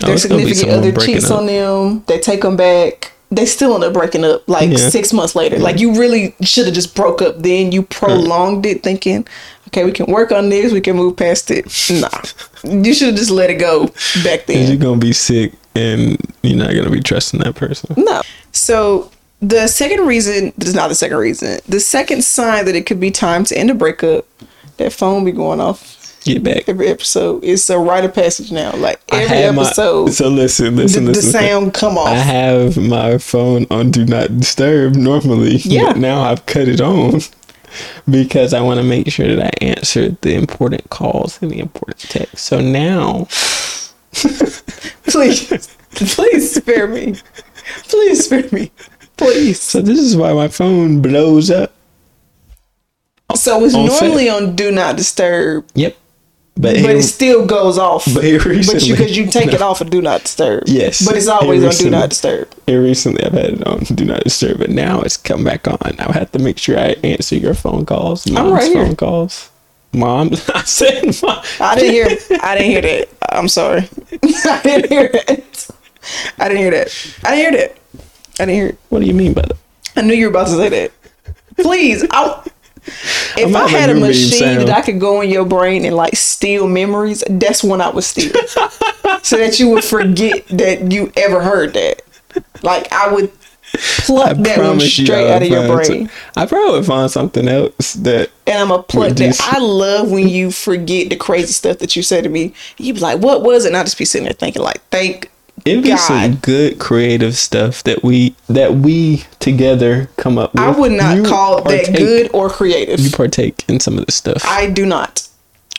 [0.02, 1.38] oh, their Oh, gonna be significant other cheats up.
[1.40, 3.12] on them, they take them back.
[3.30, 4.88] They still end up breaking up like Yeah.
[4.88, 5.58] six months later.
[5.58, 7.72] Like you really should have just broke up then.
[7.72, 9.26] You prolonged it, thinking,
[9.68, 10.72] okay, we can work on this.
[10.72, 11.66] We can move past it.
[11.90, 12.08] Nah,
[12.64, 13.88] you should have just let it go
[14.24, 14.66] back then.
[14.68, 18.22] you're gonna be sick and you're not gonna be trusting that person No.
[18.52, 19.10] So
[19.42, 21.60] the second reason, this is not the second reason.
[21.68, 24.26] The second sign that it could be time to end a breakup,
[24.78, 27.42] that phone be going off get back every episode.
[27.44, 28.72] It's a rite of passage now.
[28.76, 32.08] Like every had my- episode, so listen the, listen the listen sound come off.
[32.08, 35.56] I have my phone on do not disturb normally.
[35.56, 35.88] Yeah.
[35.92, 37.20] But now I've cut it on
[38.10, 41.98] because I want to make sure that I answer the important calls and the important
[42.00, 42.42] texts.
[42.42, 43.26] So now
[45.04, 47.14] please, please spare me.
[47.84, 48.70] Please spare me.
[49.16, 49.60] Please.
[49.60, 51.72] so this is why my phone blows up.
[53.34, 54.00] So it's on set.
[54.02, 55.96] normally on do not disturb, Yep.
[56.60, 58.04] But, but it still goes off.
[58.12, 60.64] but recently, you because you take it off and do not disturb.
[60.66, 61.06] Yes.
[61.06, 62.52] But it's always Here on do not disturb.
[62.66, 65.78] here recently I've had it on do not disturb, but now it's come back on.
[66.00, 69.50] I have to make sure I answer your phone calls, mom's right phone calls.
[69.92, 71.42] Mom, I said mom.
[71.60, 72.40] I didn't hear.
[72.42, 73.08] I didn't hear that.
[73.30, 73.88] I'm sorry.
[74.22, 75.68] I didn't hear it.
[76.38, 77.18] I didn't hear that.
[77.24, 77.76] I didn't hear that.
[78.40, 78.78] I didn't hear it.
[78.88, 79.56] What do you mean by that?
[79.96, 80.92] I knew you were about to say that.
[81.56, 82.48] Please, I,
[83.36, 86.66] if I had a machine that I could go in your brain and like steal
[86.66, 88.32] memories, that's when I would steal,
[89.22, 92.02] so that you would forget that you ever heard that.
[92.62, 93.30] Like I would
[93.72, 96.08] pluck that one straight out of your brain.
[96.08, 99.38] some- I probably would find something else that And I'm a pluck that.
[99.40, 102.54] I love when you forget the crazy stuff that you say to me.
[102.78, 105.30] You be like, "What was it?" And I just be sitting there thinking, like, "Thank
[105.68, 110.62] it'd be some good creative stuff that we that we together come up with.
[110.62, 113.00] I would not You call that good or creative.
[113.00, 115.28] You partake in some of this stuff, I do not.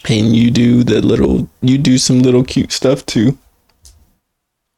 [0.09, 1.49] and you do the little.
[1.61, 3.37] You do some little cute stuff too.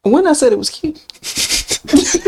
[0.04, 1.00] When I said it was cute.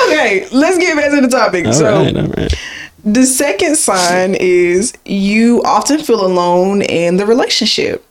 [0.00, 1.66] okay, let's get back to the topic.
[1.66, 2.54] All so, right, all right.
[3.04, 8.05] the second sign is you often feel alone in the relationship.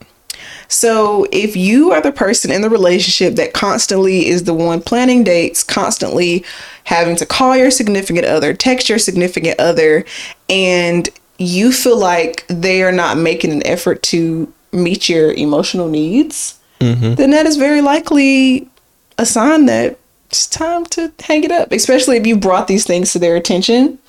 [0.68, 5.24] So, if you are the person in the relationship that constantly is the one planning
[5.24, 6.44] dates, constantly
[6.86, 10.06] having to call your significant other, text your significant other,
[10.50, 16.60] and you feel like they are not making an effort to meet your emotional needs,
[16.80, 17.16] mm-hmm.
[17.16, 18.70] then that is very likely
[19.18, 19.98] a sign that
[20.28, 24.00] it's time to hang it up, especially if you brought these things to their attention.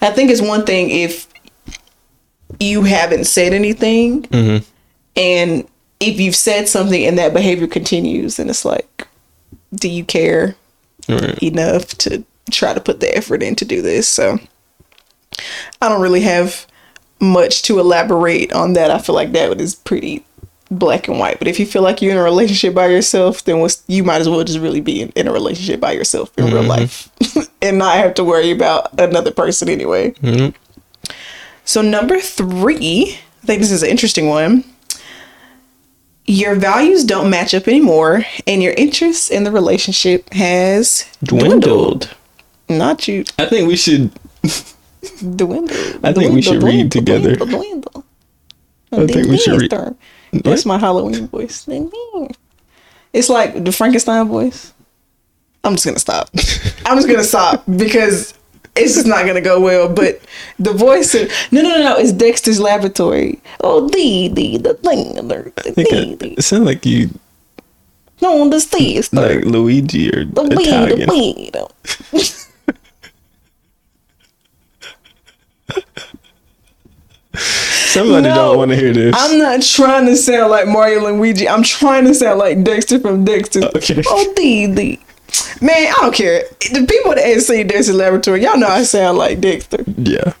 [0.00, 1.26] I think it's one thing if
[2.60, 4.64] you haven't said anything mm-hmm.
[5.16, 5.66] and
[6.02, 9.06] if you've said something and that behavior continues, then it's like,
[9.74, 10.56] do you care
[11.08, 11.42] right.
[11.42, 14.08] enough to try to put the effort in to do this?
[14.08, 14.38] So
[15.80, 16.66] I don't really have
[17.20, 18.90] much to elaborate on that.
[18.90, 20.24] I feel like that is pretty
[20.70, 21.38] black and white.
[21.38, 24.28] But if you feel like you're in a relationship by yourself, then you might as
[24.28, 26.68] well just really be in, in a relationship by yourself in real mm-hmm.
[26.68, 27.08] life
[27.62, 30.10] and not have to worry about another person anyway.
[30.12, 30.56] Mm-hmm.
[31.64, 34.64] So, number three, I think this is an interesting one.
[36.26, 42.14] Your values don't match up anymore, and your interest in the relationship has Dwindled.
[42.68, 43.24] Not you.
[43.38, 44.12] I think we should.
[45.36, 46.00] Dwindle.
[46.04, 47.34] I think we should read together.
[47.36, 48.04] Dwindle, dwindle.
[48.92, 49.96] I think we should read-.
[50.32, 51.66] That's my Halloween voice.
[53.12, 54.72] It's like the Frankenstein voice.
[55.64, 56.30] I'm just gonna stop.
[56.86, 58.34] I'm just gonna stop because
[58.76, 59.88] it's just not gonna go well.
[59.88, 60.20] But
[60.58, 61.96] the voice of no, no, no, no.
[61.98, 63.40] It's Dexter's Laboratory.
[63.60, 67.10] Oh, the the the thing, the the the it sounds like you
[68.20, 71.08] no, the sister, like Luigi or the weed, the Italian.
[71.10, 71.56] weed.
[77.34, 79.14] Somebody No, don't want to hear this.
[79.18, 81.48] I'm not trying to sound like Mario Luigi.
[81.48, 83.64] I'm trying to sound like Dexter from Dexter.
[83.76, 84.02] Okay.
[84.06, 85.00] Oh, the the
[85.60, 86.44] man, I don't care.
[86.72, 89.84] The people that ain't seen Laboratory, y'all know I sound like Dexter.
[89.96, 90.32] yeah.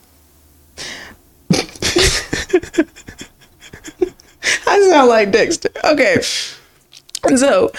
[4.66, 5.70] I sound like Dexter.
[5.84, 6.20] Okay.
[7.36, 7.70] So,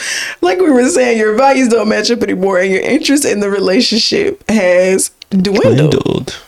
[0.42, 3.50] like we were saying, your values don't match up anymore, and your interest in the
[3.50, 5.92] relationship has dwindled.
[5.92, 6.40] Dwindled.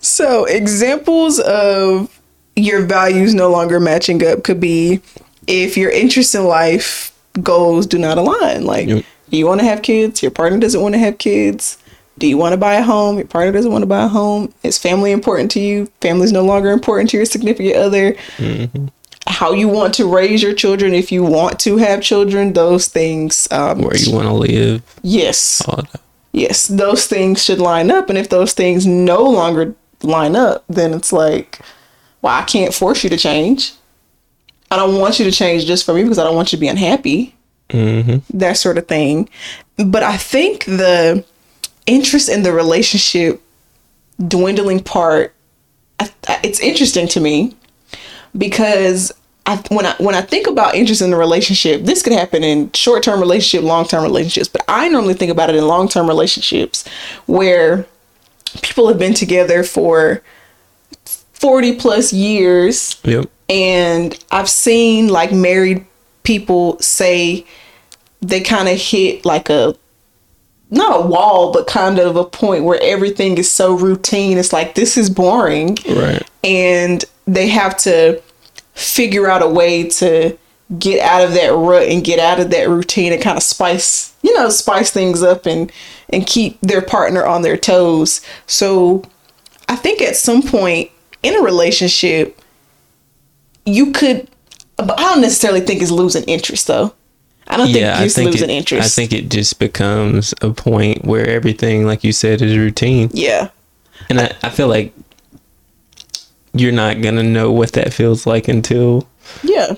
[0.00, 2.20] So, examples of
[2.54, 5.02] your values no longer matching up could be
[5.46, 8.64] if your interests in life goals do not align.
[8.64, 9.04] Like, Yep.
[9.30, 11.78] you want to have kids, your partner doesn't want to have kids.
[12.18, 13.18] Do you want to buy a home?
[13.18, 14.52] Your partner doesn't want to buy a home.
[14.62, 15.90] Is family important to you?
[16.00, 18.16] Family's no longer important to your significant other.
[19.28, 23.48] How you want to raise your children, if you want to have children, those things.
[23.50, 24.82] Um, Where you want to live.
[25.02, 25.60] yes,
[26.32, 28.08] yes, those things should line up.
[28.08, 31.58] And if those things no longer line up, then it's like,
[32.22, 33.72] well, I can't force you to change.
[34.70, 36.60] I don't want you to change just for me because I don't want you to
[36.60, 37.34] be unhappy.
[37.70, 38.38] Mm-hmm.
[38.38, 39.28] That sort of thing.
[39.76, 41.24] But I think the
[41.86, 43.40] interest in the relationship
[44.26, 45.34] dwindling part,
[46.00, 47.54] I, I- it's interesting to me
[48.36, 49.12] because
[49.46, 52.72] I, when I when I think about interest in the relationship, this could happen in
[52.72, 56.08] short term relationship, long term relationships, but I normally think about it in long term
[56.08, 56.84] relationships
[57.26, 57.86] where
[58.62, 60.22] people have been together for
[61.40, 63.26] forty plus years Yep.
[63.48, 65.84] and I've seen like married
[66.22, 67.46] people say
[68.20, 69.74] they kind of hit like a
[70.68, 74.36] not a wall, but kind of a point where everything is so routine.
[74.36, 76.28] It's like this is boring Right.
[76.42, 78.20] and they have to
[78.74, 80.36] figure out a way to
[80.80, 84.12] get out of that rut and get out of that routine and kind of spice
[84.22, 85.70] you know spice things up and
[86.08, 89.00] and keep their partner on their toes so
[89.68, 90.90] i think at some point
[91.22, 92.40] in a relationship
[93.64, 94.28] you could
[94.76, 96.92] but i don't necessarily think it's losing interest though.
[97.48, 98.84] I don't Yeah, think it's losing it, interest.
[98.84, 103.50] I think it just becomes a point where everything, like you said, is routine, yeah.
[104.10, 104.92] And I, I feel like
[106.52, 109.06] you're not gonna know what that feels like until
[109.44, 109.74] yeah.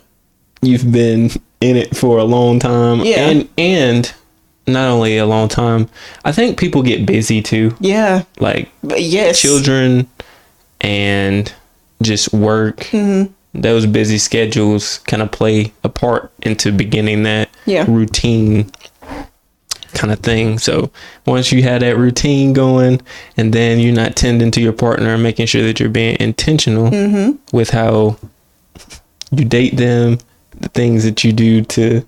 [0.62, 3.00] you've been in it for a long time.
[3.00, 3.28] Yeah.
[3.28, 4.14] and and
[4.66, 5.90] not only a long time,
[6.24, 7.76] I think people get busy too.
[7.80, 8.24] yeah.
[8.40, 9.40] Like yes.
[9.42, 10.08] children
[10.80, 11.52] and
[12.02, 12.78] just work.
[12.92, 13.32] Mm-hmm.
[13.60, 17.84] Those busy schedules kind of play a part into beginning that Yeah.
[17.88, 18.70] routine
[19.94, 20.58] kind of thing.
[20.58, 20.90] So
[21.26, 23.00] once you have that routine going,
[23.36, 27.56] and then you're not tending to your partner making sure that you're being intentional Mm-hmm.
[27.56, 28.16] with how
[29.32, 30.18] you date them,
[30.60, 32.06] the things that you do to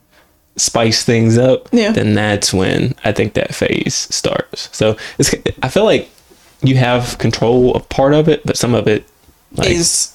[0.56, 1.90] spice things up, Yeah.
[1.92, 4.68] then that's when I think that phase starts.
[4.72, 6.11] So it's I feel like
[6.62, 9.05] you have control of part of it, but some of it
[9.53, 10.14] like is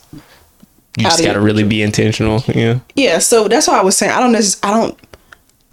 [0.98, 2.44] you just got to really be intentional.
[2.48, 2.80] Yeah.
[2.96, 4.98] Yeah, so that's why I was saying I don't necess- I don't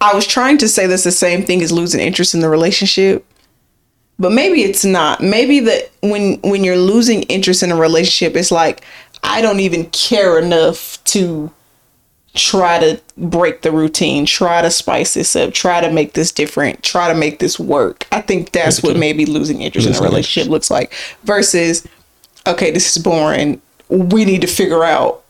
[0.01, 3.25] I was trying to say that's the same thing as losing interest in the relationship.
[4.19, 5.21] But maybe it's not.
[5.21, 8.83] Maybe that when when you're losing interest in a relationship, it's like
[9.23, 11.51] I don't even care enough to
[12.33, 16.81] try to break the routine, try to spice this up, try to make this different,
[16.83, 18.07] try to make this work.
[18.11, 21.87] I think that's what maybe losing interest in a relationship looks like versus
[22.47, 23.61] okay, this is boring.
[23.89, 25.23] We need to figure out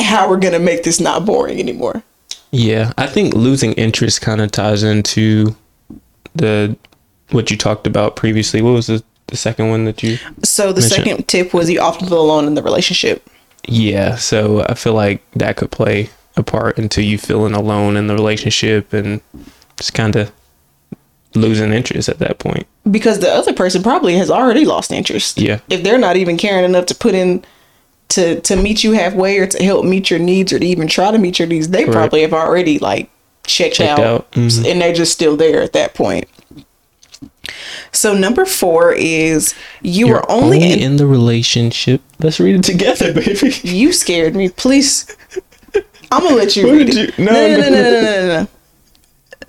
[0.00, 2.02] how we're gonna make this not boring anymore.
[2.50, 5.56] Yeah, I think losing interest kind of ties into
[6.34, 6.76] the
[7.30, 8.62] what you talked about previously.
[8.62, 10.18] What was the, the second one that you?
[10.42, 13.28] So the Mention- second tip was you often feel alone in the relationship.
[13.68, 18.14] Yeah, so I feel like that could play a until you feeling alone in the
[18.14, 19.20] relationship and
[19.76, 20.30] just kind of
[21.34, 22.66] losing interest at that point.
[22.90, 25.38] because the other person probably has already lost interest.
[25.38, 25.60] Yeah.
[25.68, 27.44] If they're not even caring enough to put in
[28.08, 31.10] to to meet you halfway or to help meet your needs or to even try
[31.10, 33.10] to meet your needs, they probably have already like
[33.46, 34.30] checked, Checked out, out.
[34.32, 34.70] Mhm.
[34.70, 36.26] and they're just still there at that point.
[37.92, 42.00] So number four is you You're are only, only in, in the relationship.
[42.20, 43.52] Let's read it together, baby.
[43.62, 44.48] you scared me.
[44.50, 45.06] Please,
[46.12, 46.94] I'm gonna let you read it.
[47.18, 47.90] you- no, no, no, no, no.
[47.90, 48.48] no, no, no.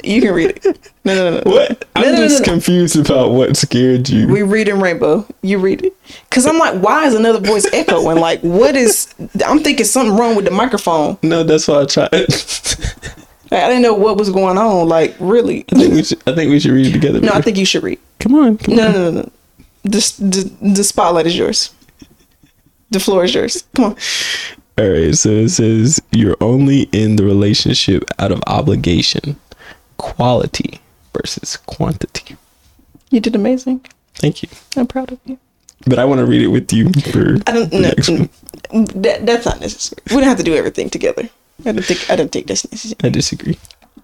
[0.04, 0.66] You can read it.
[1.06, 1.52] No, no, no, no.
[1.52, 1.86] What?
[1.96, 4.28] I'm No, just confused about what scared you.
[4.28, 5.26] We read in rainbow.
[5.42, 5.94] You read it.
[6.30, 8.20] Cause I'm like, why is another voice echoing?
[8.20, 9.14] Like, what is?
[9.46, 11.18] I'm thinking something wrong with the microphone.
[11.24, 12.10] no, that's why I tried.
[12.14, 12.26] I
[13.50, 14.90] Like, I didn't know what was going on.
[14.90, 15.62] Like, really?
[15.64, 16.22] think we should.
[16.28, 17.22] I think we should read it together.
[17.22, 17.98] No, I think you should read.
[18.20, 18.58] Come on.
[18.58, 18.92] Come No, on.
[18.94, 19.32] no, no, no.
[19.84, 21.74] The, the, the spotlight is yours.
[22.92, 23.64] The floor is yours.
[23.74, 23.96] Come on.
[24.78, 25.16] All right.
[25.16, 29.38] So it says you're only in the relationship out of obligation,
[29.98, 30.80] quality
[31.14, 32.36] versus quantity.
[33.10, 33.86] You did amazing.
[34.16, 34.50] Thank you.
[34.76, 35.40] I'm proud of you.
[35.86, 37.92] But I want to read it with you for I don't know.
[38.72, 38.90] one.
[39.02, 40.02] That, that's not necessary.
[40.10, 41.30] We don't have to do everything together.
[41.66, 42.10] I don't think.
[42.10, 42.98] I don't think that's necessary.
[43.04, 43.58] I disagree.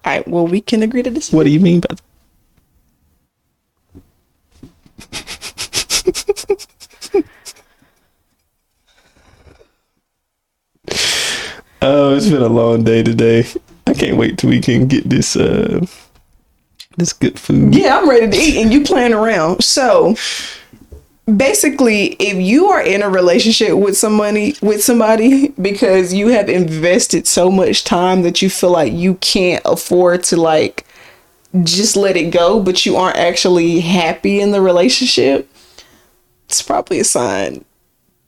[0.04, 0.26] All right.
[0.26, 1.32] Well, we can agree to this.
[1.32, 2.00] What do you mean by that?
[11.84, 13.46] Oh, it's been a long day today.
[13.86, 15.84] I can't wait till we can get this uh
[16.96, 17.74] this good food.
[17.74, 19.62] Yeah, I'm ready to eat, and you playing around.
[19.62, 20.16] So
[21.36, 27.26] basically, if you are in a relationship with somebody with somebody because you have invested
[27.26, 30.86] so much time that you feel like you can't afford to like
[31.62, 35.48] just let it go, but you aren't actually happy in the relationship,
[36.46, 37.64] it's probably a sign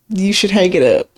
[0.09, 1.09] you should hang it up.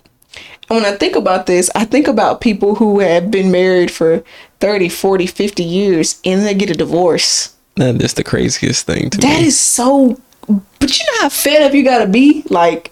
[0.69, 4.23] And when I think about this, I think about people who have been married for
[4.59, 7.55] 30, 40, 50 years and they get a divorce.
[7.75, 9.47] That is the craziest thing to That me.
[9.47, 10.19] is so.
[10.47, 12.91] But you know how fed up you gotta be, like,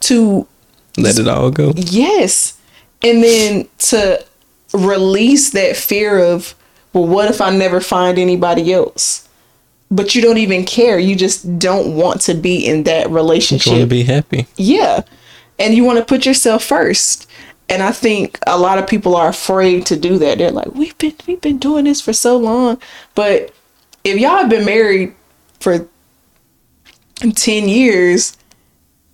[0.00, 0.46] to
[0.96, 1.72] Let it all go.
[1.76, 2.56] yes,
[3.02, 4.24] and then to
[4.72, 6.54] release that fear of,
[6.92, 9.26] well, what if I never find anybody else?
[9.90, 10.98] But you don't even care.
[10.98, 13.66] You just don't want to be in that relationship.
[13.72, 14.46] You want to be happy.
[14.56, 15.00] yeah,
[15.58, 17.28] and you want to put yourself first.
[17.68, 20.38] And I think a lot of people are afraid to do that.
[20.38, 22.80] They're like, we've been we've been doing this for so long,
[23.14, 23.52] but
[24.04, 25.14] if y'all have been married
[25.60, 25.86] for
[27.16, 28.36] 10 years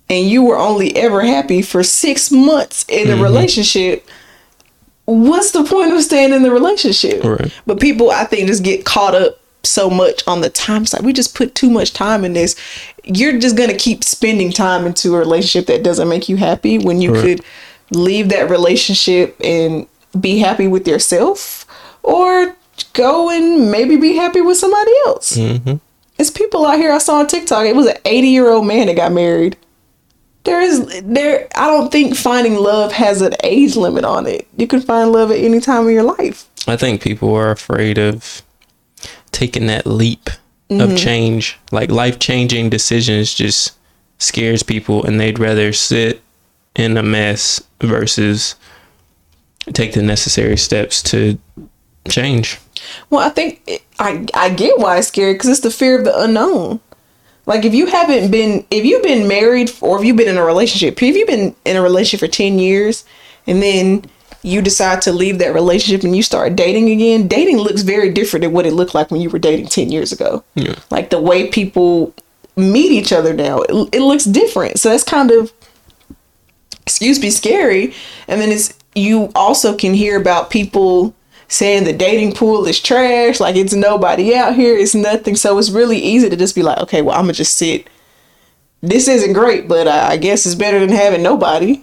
[0.09, 3.23] and you were only ever happy for six months in a mm-hmm.
[3.23, 4.07] relationship,
[5.05, 7.23] what's the point of staying in the relationship?
[7.23, 7.53] Right.
[7.65, 10.83] But people, I think, just get caught up so much on the time.
[10.83, 12.55] It's like we just put too much time in this.
[13.05, 17.01] You're just gonna keep spending time into a relationship that doesn't make you happy when
[17.01, 17.41] you could
[17.91, 19.87] leave that relationship and
[20.19, 21.65] be happy with yourself,
[22.03, 22.55] or
[22.93, 25.37] go and maybe be happy with somebody else.
[25.37, 25.75] Mm-hmm.
[26.17, 27.65] It's people out here I saw on TikTok.
[27.65, 29.57] It was an 80 year old man that got married.
[30.43, 34.47] There is there I don't think finding love has an age limit on it.
[34.57, 36.47] You can find love at any time in your life.
[36.67, 38.41] I think people are afraid of
[39.31, 40.29] taking that leap
[40.69, 40.95] of mm-hmm.
[40.95, 41.57] change.
[41.71, 43.77] Like life changing decisions just
[44.17, 46.21] scares people and they'd rather sit
[46.75, 48.55] in a mess versus
[49.73, 51.37] take the necessary steps to
[52.07, 52.59] change.
[53.09, 56.05] Well, I think it, I I get why it's scary because it's the fear of
[56.05, 56.79] the unknown.
[57.45, 60.43] Like if you haven't been, if you've been married or if you've been in a
[60.43, 63.05] relationship, if you've been in a relationship for ten years,
[63.45, 64.05] and then
[64.45, 68.43] you decide to leave that relationship and you start dating again, dating looks very different
[68.43, 70.43] than what it looked like when you were dating ten years ago.
[70.53, 70.75] Yeah.
[70.91, 72.13] Like the way people
[72.55, 74.79] meet each other now, it, it looks different.
[74.79, 75.51] So that's kind of
[76.83, 77.93] excuse me, scary.
[78.27, 81.15] And then it's you also can hear about people
[81.47, 85.35] saying the dating pool is trash, like it's nobody out here, it's nothing.
[85.35, 87.87] So it's really easy to just be like, okay, well, I'm gonna just sit.
[88.81, 91.81] This isn't great, but I I guess it's better than having nobody.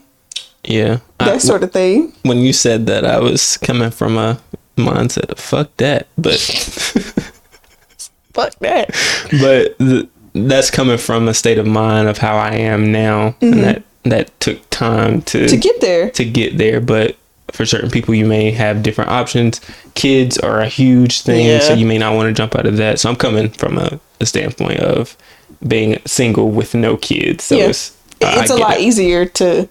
[0.65, 0.99] Yeah.
[1.21, 2.13] I- That sort of thing.
[2.23, 4.41] when you said that, I was coming from a
[4.77, 6.39] mindset of fuck that, but
[8.33, 8.89] Fuck that.
[9.41, 13.63] but the, that's coming from a state of mind of how I am now, and
[13.63, 15.47] that that took time to Mm-hmm.
[15.49, 16.11] To get there.
[16.11, 16.81] to get there.
[16.81, 17.17] But
[17.51, 19.61] for certain people, you may have different options.
[19.95, 22.99] Kids are a huge thing, so you may not want to jump out of that.
[22.99, 25.15] So I'm coming from a, a standpoint of
[25.69, 27.45] being single with no kids.
[27.45, 27.67] So Yeah.
[27.67, 28.81] it's I- It's I a lot it.
[28.81, 29.69] easier to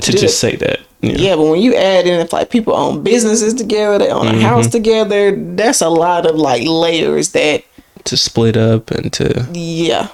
[0.00, 0.80] to just say that.
[1.02, 1.12] Yeah.
[1.16, 4.32] yeah, but when you add in if like people own businesses together, they own a
[4.32, 4.40] Mm-hmm.
[4.42, 7.64] house together, that's a lot of like layers that
[8.04, 10.08] To split up and to yeah.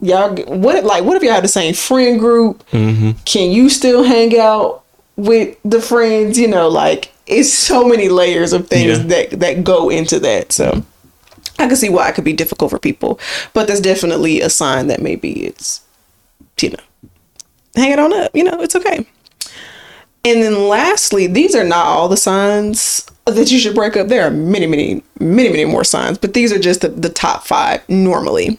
[0.00, 2.62] Y'all what like what if y'all had the same friend group?
[2.70, 4.84] hmm Can you still hang out
[5.16, 6.38] with the friends?
[6.38, 9.04] You know, like it's so many layers of things Yeah.
[9.06, 10.52] that that go into that.
[10.52, 10.84] So
[11.58, 13.18] I can see why it could be difficult for people,
[13.54, 15.80] but that's definitely a sign that maybe it's,
[16.60, 16.76] you know,
[17.78, 18.34] hang it on up.
[18.34, 19.06] You know, it's okay.
[20.24, 24.08] And then lastly, these are not all the signs that you should break up.
[24.08, 27.44] There are many, many, many, many more signs, but these are just the, the top
[27.44, 28.58] five normally.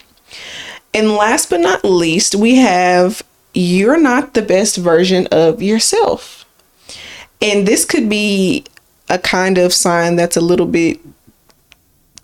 [0.94, 6.46] And last but not least, we have you're not the best version of yourself.
[7.42, 8.66] And this could be
[9.10, 11.00] a kind of sign that's a little bit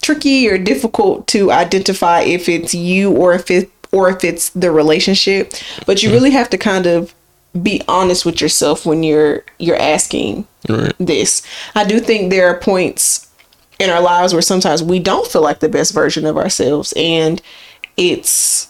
[0.01, 4.71] tricky or difficult to identify if it's you or if it or if it's the
[4.71, 5.53] relationship
[5.85, 6.15] but you mm-hmm.
[6.15, 7.13] really have to kind of
[7.61, 10.95] be honest with yourself when you're you're asking Right.
[10.99, 11.43] this
[11.75, 13.29] i do think there are points
[13.77, 17.41] in our lives where sometimes we don't feel like the best version of ourselves and
[17.97, 18.69] it's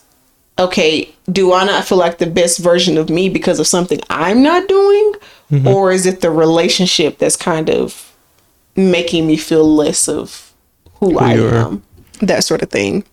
[0.60, 4.44] okay do i not feel like the best version of me because of something i'm
[4.44, 5.14] not doing
[5.52, 5.68] mm-hmm.
[5.68, 8.14] or is it the relationship that's kind of
[8.76, 10.54] making me feel less of
[11.00, 11.56] who, I you are.
[11.56, 11.84] am,
[12.22, 13.04] that sort of thing.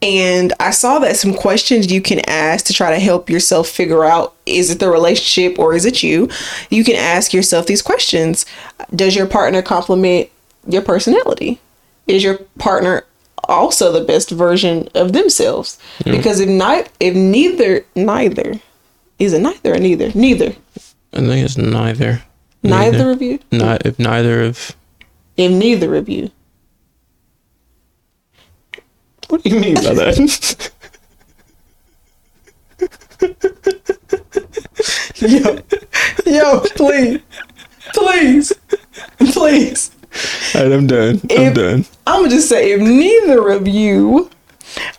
[0.00, 4.04] And I saw that some questions you can ask to try to help yourself figure
[4.04, 6.28] out is it the relationship or is it you?
[6.70, 8.46] You can ask yourself these questions
[8.94, 10.30] Does your partner complement
[10.66, 11.60] your personality?
[12.06, 13.04] Is your partner
[13.44, 15.78] also the best version of themselves?
[16.04, 18.60] Because if not, if neither, neither,
[19.18, 20.10] is it neither or neither?
[20.14, 20.54] Neither.
[21.12, 22.22] I think it's neither.
[22.62, 23.38] Neither of you?
[23.50, 24.76] Not if neither of.
[25.36, 26.30] If neither of you.
[29.28, 30.70] What do you mean by that?
[35.16, 35.58] Yo,
[36.24, 37.20] yo, please,
[37.92, 38.52] please,
[39.32, 39.90] please.
[40.54, 41.20] All right, I'm done.
[41.30, 41.84] I'm done.
[42.06, 44.30] I'm gonna just say if neither of you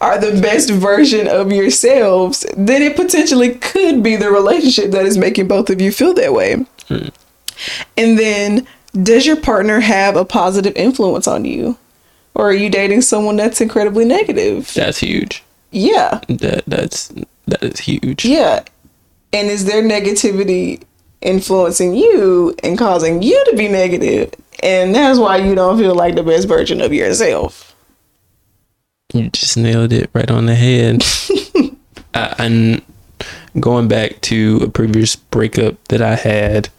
[0.02, 5.18] are the best version of yourselves, then it potentially could be the relationship that is
[5.18, 6.66] making both of you feel that way.
[6.88, 7.08] Hmm.
[7.98, 11.78] And then, does your partner have a positive influence on you?
[12.40, 14.74] Or are you dating someone that's incredibly negative?
[14.74, 15.44] That's huge.
[15.72, 16.22] Yeah.
[16.30, 17.10] That that's
[17.48, 18.24] that is huge.
[18.24, 18.64] Yeah.
[19.34, 20.82] And is their negativity
[21.20, 24.34] influencing you and causing you to be negative?
[24.64, 27.76] And that's why you don't feel like the best version of yourself.
[29.14, 31.04] You just nailed it right on the head.
[32.14, 32.82] I, and
[33.60, 36.70] going back to a previous breakup that I had,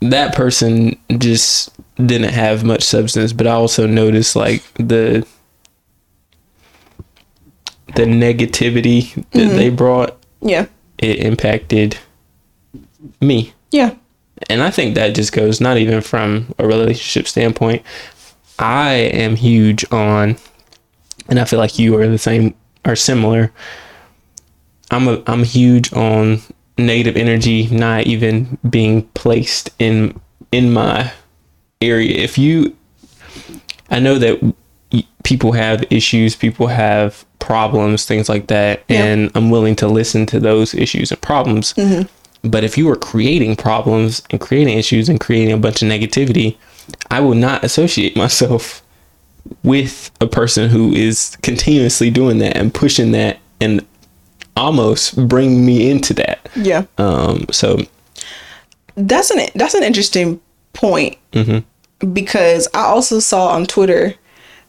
[0.00, 5.26] that person just didn't have much substance, but I also noticed like the
[7.96, 9.56] the negativity that mm-hmm.
[9.56, 10.66] they brought Yeah.
[10.98, 11.98] it impacted
[13.20, 13.52] me.
[13.72, 13.94] Yeah.
[14.48, 17.82] And I think that just goes not even from a relationship standpoint.
[18.58, 20.36] I am huge on
[21.28, 23.52] and I feel like you are the same are similar.
[24.90, 26.40] I'm a I'm huge on
[26.86, 30.18] negative energy not even being placed in
[30.52, 31.12] in my
[31.80, 32.16] area.
[32.16, 32.76] If you
[33.90, 34.54] I know that
[35.24, 39.04] people have issues, people have problems, things like that, Yeah.
[39.04, 41.72] and I'm willing to listen to those issues and problems.
[41.74, 42.02] Mm-hmm.
[42.48, 46.56] But if you are creating problems and creating issues and creating a bunch of negativity,
[47.10, 48.82] I will not associate myself
[49.62, 53.84] with a person who is continuously doing that and pushing that and
[54.60, 56.48] almost bring me into that.
[56.54, 56.84] Yeah.
[56.98, 57.78] Um, so
[58.96, 60.40] That's an that's an interesting
[60.72, 61.16] point
[62.12, 64.14] because I also saw on Twitter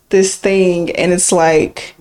[0.10, 1.96] this thing and it's like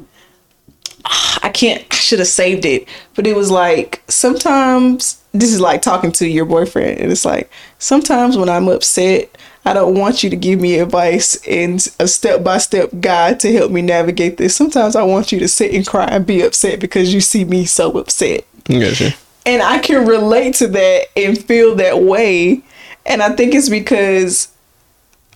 [1.42, 5.82] I can't I should have saved it but it was like sometimes this is like
[5.82, 10.30] talking to your boyfriend and it's like sometimes when I'm upset I don't want you
[10.30, 14.56] to give me advice and a step by step guide to help me navigate this.
[14.56, 17.66] Sometimes I want you to sit and cry and be upset because you see me
[17.66, 19.12] so upset gotcha.
[19.44, 22.62] and I can relate to that and feel that way.
[23.06, 24.48] And I think it's because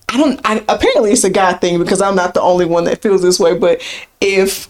[0.09, 0.39] I don't.
[0.45, 3.39] I, apparently, it's a guy thing because I'm not the only one that feels this
[3.39, 3.57] way.
[3.57, 3.81] But
[4.21, 4.69] if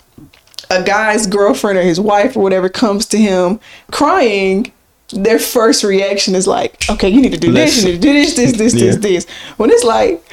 [0.70, 3.60] a guy's girlfriend or his wife or whatever comes to him
[3.92, 4.72] crying,
[5.10, 8.14] their first reaction is like, "Okay, you need to do this, you need to do
[8.14, 9.00] this, this, this, this, Yeah.
[9.02, 9.28] this."
[9.58, 10.24] When it's like,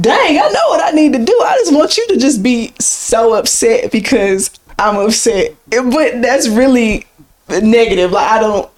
[0.00, 1.38] "Dang, I know what I need to do.
[1.44, 7.06] I just want you to just be so upset because I'm upset." But that's really
[7.48, 8.12] negative.
[8.12, 8.68] Like I don't.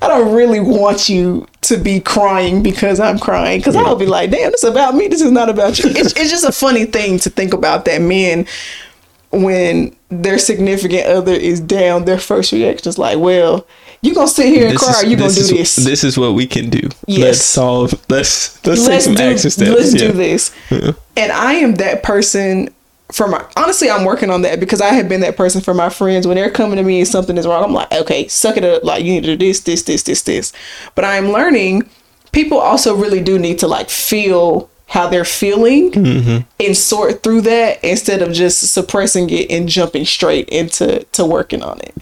[0.00, 4.30] I don't really want you to be crying because I'm crying because I'll be like,
[4.30, 5.08] damn, this is about me.
[5.08, 5.90] This is not about you.
[5.90, 8.46] It's, it's just a funny thing to think about that men,
[9.30, 13.66] when their significant other is down, their first reaction is like, well,
[14.04, 15.00] you gonna sit here and cry.
[15.02, 15.76] or you gonna do is, this.
[15.76, 16.88] This is what we can do.
[17.06, 17.20] Yes.
[17.20, 18.04] Let's solve.
[18.08, 19.70] Let's let's, take some do, action steps.
[19.70, 20.08] Let's Yeah.
[20.08, 20.52] do this.
[21.16, 22.68] And I am that person
[23.12, 25.88] for my honestly, I'm working on that because I have been that person for my
[25.88, 26.26] friends.
[26.26, 28.84] When they're coming to me and something is wrong, I'm like, okay, suck it up.
[28.84, 30.52] Like you need to do this, this, this, this, this.
[30.94, 31.88] But I'm learning
[32.32, 36.64] people also really do need to like feel how they're feeling mm-hmm.
[36.64, 41.62] and sort through that instead of just suppressing it and jumping straight into to working
[41.62, 41.94] on it.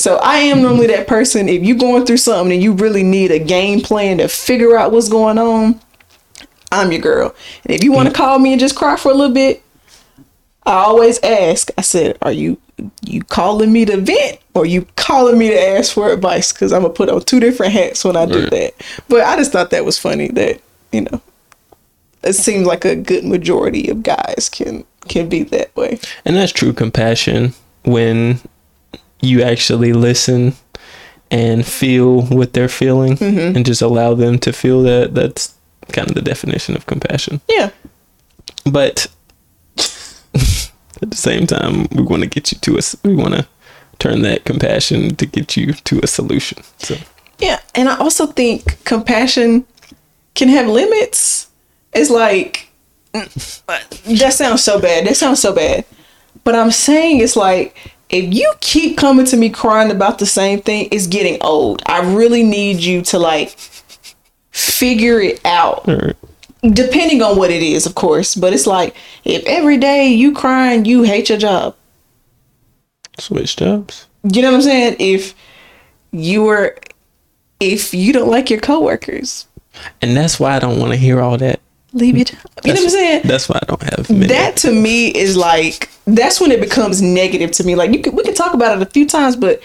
[0.00, 1.46] So I am normally that person.
[1.46, 4.92] If you're going through something and you really need a game plan to figure out
[4.92, 5.78] what's going on,
[6.72, 7.34] I'm your girl.
[7.64, 8.16] And if you want to mm.
[8.16, 9.62] call me and just cry for a little bit,
[10.64, 11.70] I always ask.
[11.76, 12.56] I said, "Are you
[13.02, 16.80] you calling me to vent or you calling me to ask for advice?" Because I'm
[16.80, 18.50] gonna put on two different hats when I do Right.
[18.52, 18.74] that.
[19.06, 21.20] But I just thought that was funny that you know
[22.22, 25.98] it seems like a good majority of guys can can be that way.
[26.24, 27.52] And that's true compassion
[27.84, 28.40] when
[29.22, 30.54] you actually listen
[31.30, 33.56] and feel what they're feeling Mm-hmm.
[33.56, 35.14] and just allow them to feel that.
[35.14, 35.54] That's
[35.92, 37.40] kind of the definition of compassion.
[37.48, 37.70] Yeah.
[38.64, 39.06] But
[39.76, 42.96] at the same time, we want to get you to us.
[43.04, 43.46] We want to
[43.98, 46.62] turn that compassion to get you to a solution.
[46.78, 46.96] So
[47.38, 49.66] Yeah, and I also think compassion
[50.34, 51.48] can have limits.
[51.92, 52.68] It's like
[53.12, 55.06] that sounds so bad.
[55.06, 55.84] That sounds so bad.
[56.44, 57.76] But I'm saying it's like
[58.10, 61.82] if you keep coming to me crying about the same thing, it's getting old.
[61.86, 63.56] I really need you to like
[64.50, 65.86] figure it out.
[65.86, 66.16] right.
[66.62, 68.34] Depending on what it is, of course.
[68.34, 68.94] But it's like
[69.24, 71.74] if every day you crying, you hate your job.
[73.18, 74.06] switch jobs.
[74.24, 74.96] You know what I'm saying?
[74.98, 75.34] If
[76.12, 76.76] you were
[77.60, 79.46] if you don't like your coworkers,
[80.02, 81.60] And that's why I don't want to hear all that.
[81.92, 82.38] Leave your job.
[82.64, 83.22] You know what I'm saying?
[83.24, 84.26] That's why I don't have many.
[84.26, 87.74] That to me is like that's when it becomes negative to me.
[87.74, 89.62] Like you can we can talk about it a few times, but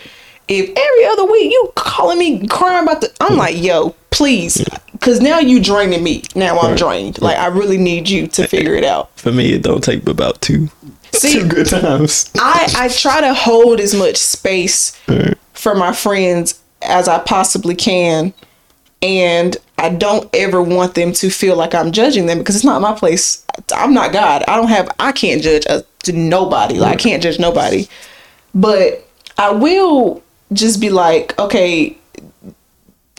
[0.47, 4.63] if every other week you calling me crying about the I'm like, yo, please.
[5.01, 6.23] Cause now you draining me.
[6.35, 6.77] Now I'm Right.
[6.79, 7.21] drained.
[7.21, 9.09] Like I really need you to figure it out.
[9.19, 10.69] For me, it don't take about two,
[11.11, 12.31] See- two good times.
[12.39, 15.37] I I try to hold as much space Right.
[15.53, 18.33] for my friends as I possibly can.
[19.01, 22.81] And I don't ever want them to feel like I'm judging them because it's not
[22.81, 23.45] my place.
[23.75, 24.43] I'm not God.
[24.47, 26.79] I don't have, I can't judge to nobody.
[26.79, 27.87] Like, I can't judge nobody.
[28.53, 29.05] But
[29.37, 30.23] I will
[30.53, 31.97] just be like, okay,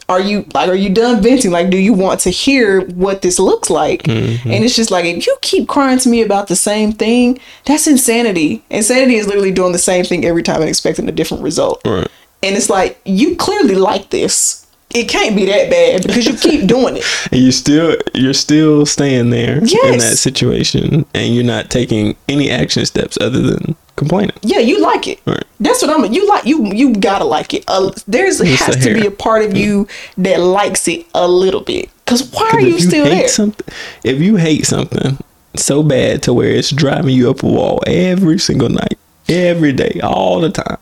[0.09, 3.39] are you like are you done venting like do you want to hear what this
[3.39, 4.51] looks like mm-hmm.
[4.51, 7.87] and it's just like if you keep crying to me about the same thing that's
[7.87, 11.81] insanity insanity is literally doing the same thing every time and expecting a different result
[11.85, 12.09] Right.
[12.43, 16.67] and it's like you clearly like this it can't be that bad because you keep
[16.69, 17.05] doing it.
[17.33, 22.51] And you still you're still staying there in that situation and you're not taking any
[22.51, 24.37] action steps other than complaining.
[24.43, 25.21] yeah you like it.
[25.27, 25.43] Right.
[25.59, 27.65] that's what i'm you like you you gotta like it.
[27.69, 31.91] Uh, there's has to be a part of you that likes it a little bit.
[32.05, 33.29] Because why are If you still there?
[33.29, 33.67] something
[34.05, 35.19] if you hate something
[35.57, 40.01] so bad to where it's driving you up a wall every single night, every day,
[40.05, 40.79] all the time.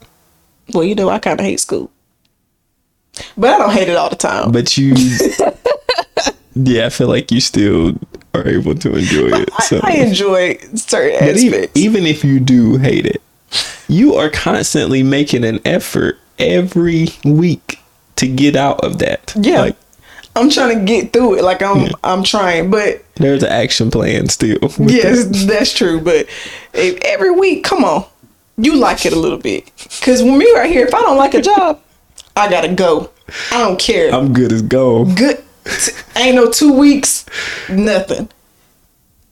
[0.74, 1.90] well you know i kind of hate school
[3.36, 4.94] but i don't hate it all the time But you
[6.56, 7.94] Yeah, I feel like you still
[8.32, 9.50] are able to enjoy it.
[9.64, 11.80] So I, I enjoy certain But even, aspects.
[11.80, 13.20] even if you do hate it,
[13.88, 17.80] you are constantly making an effort every week
[18.16, 19.32] to get out of that.
[19.36, 19.76] yeah, Like
[20.36, 21.42] I'm trying to get through it.
[21.42, 22.70] Like I'm, I'm trying.
[22.70, 24.58] But there's an action plan still.
[24.78, 26.00] yes, that's true.
[26.00, 26.28] But
[26.72, 28.04] if every week, come on,
[28.58, 29.72] you like it a little bit.
[29.98, 31.80] Because when me right here, if I don't like a job,
[32.36, 33.10] I gotta go.
[33.52, 34.12] I don't care.
[34.12, 35.16] I'm good as gold.
[35.16, 35.42] Good.
[36.16, 37.24] Ain't no two weeks.
[37.70, 38.28] Nothing.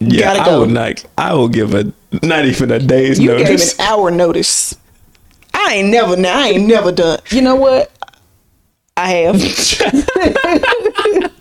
[0.00, 1.04] Yeah, gotta I would not.
[1.18, 1.92] I will give a
[2.22, 3.78] not even a day's You gave notice.
[3.78, 4.76] an hour notice.
[5.54, 6.14] I ain't never.
[6.26, 7.20] I ain't never done.
[7.30, 7.92] You know what?
[8.96, 9.36] I have.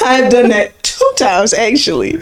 [0.00, 2.20] I have done that two times actually.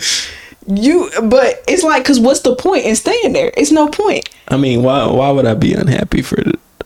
[0.68, 3.50] You, but it's like, cause what's the point in staying there?
[3.56, 4.28] It's no point.
[4.48, 5.06] I mean, why?
[5.06, 6.36] Why would I be unhappy for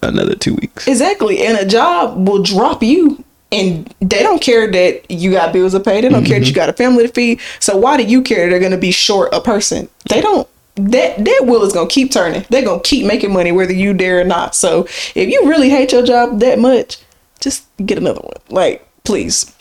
[0.02, 0.86] another two weeks?
[0.86, 3.22] Exactly, and a job will drop you,
[3.52, 6.00] and they don't care that you got bills to pay.
[6.00, 6.48] They don't care that mm-hmm.
[6.48, 7.40] you got a family to feed.
[7.60, 9.88] So why do you care they're gonna be short a person?
[10.08, 10.48] They don't.
[10.76, 12.44] That that wheel is gonna keep turning.
[12.50, 14.54] They're gonna keep making money whether you dare or not.
[14.54, 14.84] So
[15.14, 16.98] if you really hate your job that much,
[17.40, 18.36] just get another one.
[18.50, 19.54] Like please.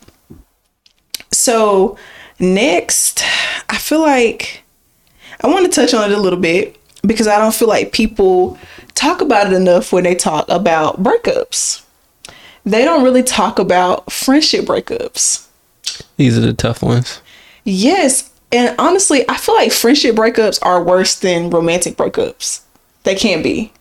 [1.32, 1.98] So
[2.40, 3.24] next,
[3.70, 4.64] I feel like
[5.42, 8.58] I want to touch on it a little bit because I don't feel like people
[8.96, 11.84] talk about it enough when they talk about breakups.
[12.66, 15.48] They don't really talk about friendship breakups.
[16.18, 17.22] These are the tough ones.
[17.64, 22.62] Yes, and honestly, I feel like friendship breakups are worse than romantic breakups.
[23.04, 23.72] They can be.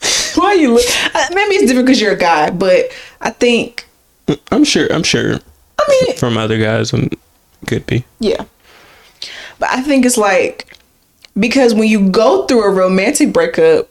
[0.34, 0.84] Why you look?
[1.14, 2.86] uh, Maybe it's different because you're a guy, but
[3.20, 3.86] I think
[4.50, 4.92] I'm sure.
[4.92, 5.38] I'm sure.
[5.78, 7.08] I mean From other guys, um,
[7.66, 8.04] could be.
[8.18, 8.44] Yeah.
[9.58, 10.76] But I think it's like
[11.38, 13.88] because when you go through a romantic breakup,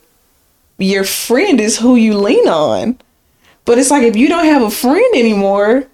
[0.78, 3.00] your friend is who you lean on.
[3.66, 5.86] But it's like if you don't have a friend anymore,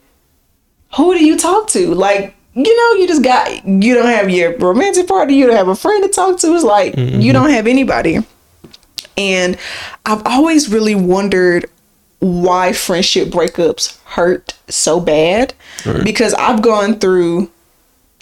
[0.95, 1.93] who do you talk to?
[1.93, 5.67] Like you know, you just got you don't have your romantic partner, you don't have
[5.67, 6.55] a friend to talk to.
[6.55, 7.21] It's like mm-hmm.
[7.21, 8.19] you don't have anybody.
[9.17, 9.57] And
[10.05, 11.69] I've always really wondered
[12.19, 15.53] why friendship breakups hurt so bad
[15.85, 16.03] right.
[16.03, 17.51] because I've gone through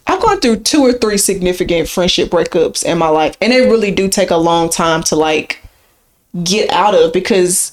[0.07, 3.91] I've gone through two or three significant friendship breakups in my life and they really
[3.91, 5.61] do take a long time to like
[6.43, 7.71] get out of because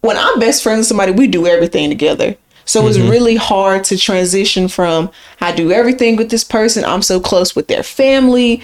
[0.00, 2.36] when I'm best friends with somebody we do everything together.
[2.64, 2.88] So mm-hmm.
[2.88, 5.10] it's really hard to transition from
[5.40, 8.62] I do everything with this person, I'm so close with their family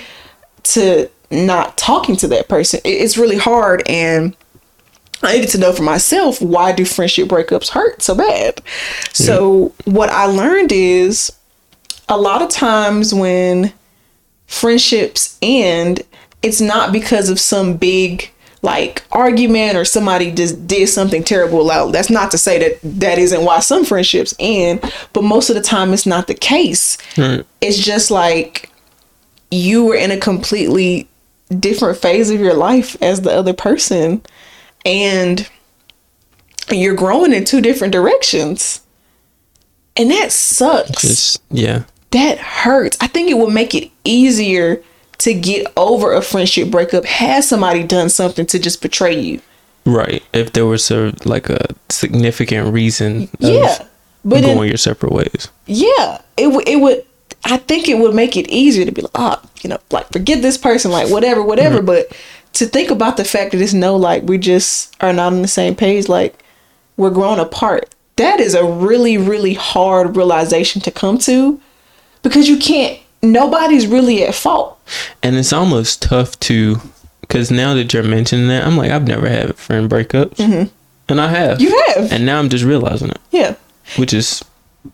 [0.64, 2.80] to not talking to that person.
[2.84, 4.36] It's really hard and
[5.22, 8.60] I needed to know for myself why do friendship breakups hurt so bad.
[9.12, 11.32] So what I learned is
[12.08, 13.72] a lot of times when
[14.46, 16.02] friendships end,
[16.42, 18.30] it's not because of some big
[18.62, 21.64] like argument or somebody just did something terrible.
[21.90, 24.80] That's not to say that that isn't why some friendships end,
[25.12, 26.98] but most of the time it's not the case.
[27.16, 27.44] Right.
[27.60, 28.70] It's just like
[29.50, 31.08] you were in a completely
[31.60, 34.22] different phase of your life as the other person
[34.84, 35.48] and
[36.72, 38.80] you're growing in two different directions.
[39.96, 41.02] And that sucks.
[41.02, 41.84] Just, yeah.
[42.16, 42.96] That hurts.
[43.02, 44.82] I think it would make it easier
[45.18, 49.42] to get over a friendship breakup has somebody done something to just betray you.
[49.84, 50.22] Right.
[50.32, 53.28] If there was a like a significant reason.
[53.38, 53.84] Yeah.
[54.24, 55.48] But going in, your separate ways.
[55.66, 56.22] Yeah.
[56.38, 57.04] It would it would
[57.44, 60.10] I think it would make it easier to be like, ah, oh, you know, like
[60.10, 61.76] forget this person, like whatever, whatever.
[61.76, 61.86] Mm-hmm.
[61.86, 62.16] But
[62.54, 65.48] to think about the fact that it's no like we just are not on the
[65.48, 66.42] same page, like
[66.96, 67.94] we're growing apart.
[68.16, 71.60] That is a really, really hard realization to come to
[72.26, 74.80] because you can't nobody's really at fault.
[75.22, 76.80] And it's almost tough to
[77.20, 80.36] because now that you're mentioning that, I'm like, I've never had friend breakups.
[80.36, 80.72] Mm-hmm.
[81.08, 81.60] And I have.
[81.60, 82.12] You have.
[82.12, 83.20] And now I'm just realizing it.
[83.30, 83.54] Yeah.
[83.96, 84.44] Which is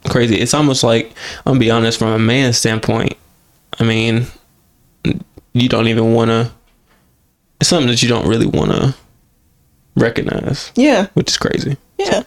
[0.09, 0.37] crazy.
[0.37, 3.15] It's almost like, I'm going to be honest, from a man's standpoint,
[3.79, 4.27] I mean,
[5.53, 6.51] you don't even want to
[7.63, 8.93] it's something that you don't really want to
[9.95, 10.73] recognize.
[10.75, 11.07] Yeah.
[11.15, 11.77] Which is crazy.
[11.97, 12.25] Yeah.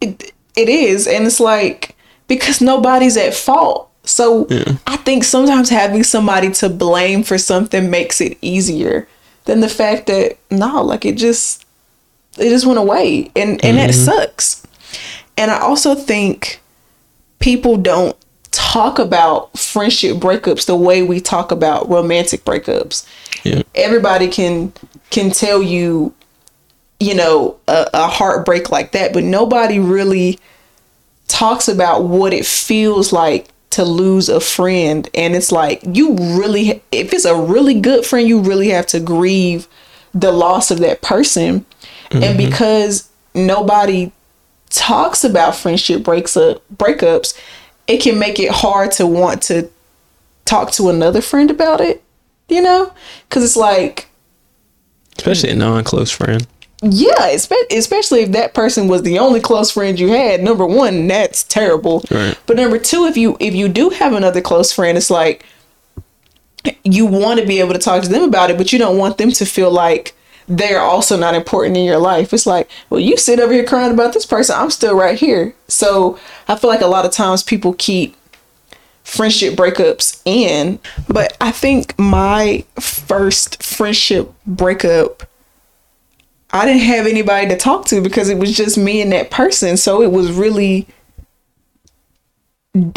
[0.00, 1.96] It it is and it's like
[2.26, 3.90] because nobody's at fault.
[4.04, 4.76] So yeah.
[4.86, 9.08] I think sometimes having somebody to blame for something makes it easier
[9.44, 11.64] than the fact that no, like it just
[12.38, 13.76] it just went away and and mm-hmm.
[13.76, 14.66] that sucks.
[15.36, 16.60] And I also think
[17.38, 18.16] people don't
[18.50, 23.06] talk about friendship breakups the way we talk about romantic breakups.
[23.42, 23.62] Yeah.
[23.74, 24.72] Everybody can
[25.10, 26.14] can tell you,
[27.00, 30.38] you know, a, a heartbreak like that, but nobody really
[31.26, 36.82] talks about what it feels like to lose a friend and it's like you really
[36.92, 39.66] if it's a really good friend you really have to grieve
[40.12, 41.64] the loss of that person
[42.10, 42.22] mm-hmm.
[42.22, 44.12] and because nobody
[44.70, 47.38] talks about friendship breaks up breakups
[47.86, 49.68] it can make it hard to want to
[50.44, 52.02] talk to another friend about it,
[52.48, 52.92] you know?
[53.28, 54.08] Because it's like.
[55.16, 56.46] Especially a non close friend.
[56.86, 60.42] Yeah, especially if that person was the only close friend you had.
[60.42, 62.04] Number one, that's terrible.
[62.10, 62.38] Right.
[62.46, 65.46] But number two, if you if you do have another close friend, it's like
[66.82, 69.16] you want to be able to talk to them about it, but you don't want
[69.16, 70.14] them to feel like
[70.46, 72.34] they're also not important in your life.
[72.34, 74.56] It's like, well, you sit over here crying about this person.
[74.58, 75.54] I'm still right here.
[75.68, 76.18] So
[76.48, 78.14] I feel like a lot of times people keep
[79.04, 80.80] friendship breakups in.
[81.08, 85.22] But I think my first friendship breakup,
[86.52, 89.76] I didn't have anybody to talk to because it was just me and that person.
[89.76, 90.86] So it was really.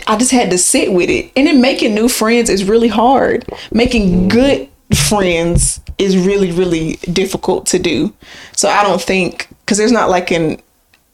[0.07, 1.31] I just had to sit with it.
[1.35, 3.47] And then making new friends is really hard.
[3.71, 8.13] Making good friends is really really difficult to do
[8.55, 10.61] so i don't think because there's not like an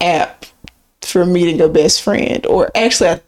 [0.01, 0.45] app
[1.01, 3.21] for meeting a best friend or actually i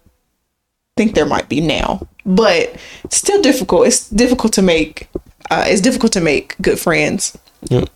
[0.97, 2.75] think there might be now but
[3.09, 5.07] still difficult it's difficult to make
[5.49, 7.37] uh, it's difficult to make good friends
[7.69, 7.89] yep.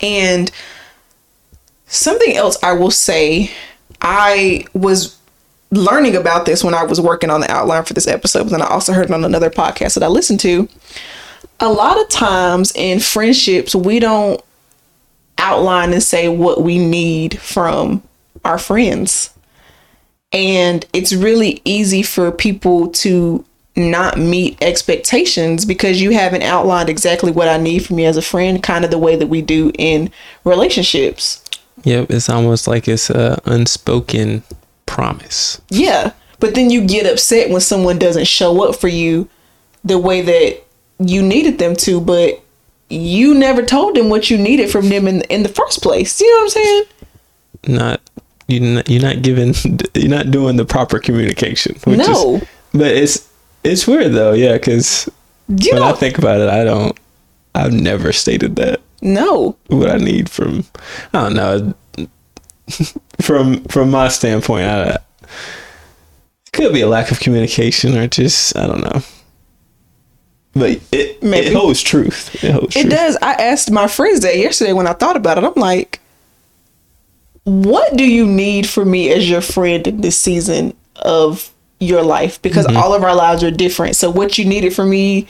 [0.00, 0.50] And
[1.86, 3.50] something else i will say
[4.02, 5.18] i was
[5.70, 8.66] learning about this when i was working on the outline for this episode and i
[8.66, 10.68] also heard it on another podcast that i listened to
[11.60, 14.40] a lot of times in friendships, we don't
[15.38, 18.02] outline and say what we need from
[18.44, 19.30] our friends.
[20.32, 23.44] And it's really easy for people to
[23.76, 28.22] not meet expectations because you haven't outlined exactly what I need from you as a
[28.22, 30.10] friend, kind of the way that we do in
[30.44, 31.42] relationships.
[31.84, 34.42] Yep, it's almost like it's a unspoken
[34.86, 35.60] promise.
[35.68, 39.28] Yeah, but then you get upset when someone doesn't show up for you
[39.84, 40.64] the way that
[40.98, 42.42] you needed them to, but
[42.88, 46.20] you never told them what you needed from them in in the first place.
[46.20, 46.84] You know what I'm saying?
[47.68, 48.00] Not
[48.48, 48.82] you.
[48.86, 49.54] You're not giving.
[49.94, 51.76] You're not doing the proper communication.
[51.86, 52.36] No.
[52.36, 53.28] Is, But it's
[53.66, 55.08] it's weird though, yeah, because
[55.48, 56.98] when I think about it, I don't.
[57.54, 59.56] I've never stated that No.
[59.68, 60.64] what I need from.
[61.14, 61.74] I don't know.
[63.20, 68.66] from from my standpoint, I, it could be a lack of communication or just I
[68.66, 69.00] don't know.
[70.52, 71.48] But it Maybe.
[71.48, 72.42] it holds truth.
[72.42, 72.92] It holds It truth.
[72.92, 73.16] does.
[73.22, 75.44] I asked my friends that yesterday when I thought about it.
[75.44, 76.00] I'm like,
[77.44, 81.50] what do you need from me as your friend in this season of
[81.80, 82.40] your life?
[82.42, 82.76] Because mm-hmm.
[82.76, 83.96] all of our lives are different.
[83.96, 85.26] So what you needed from me,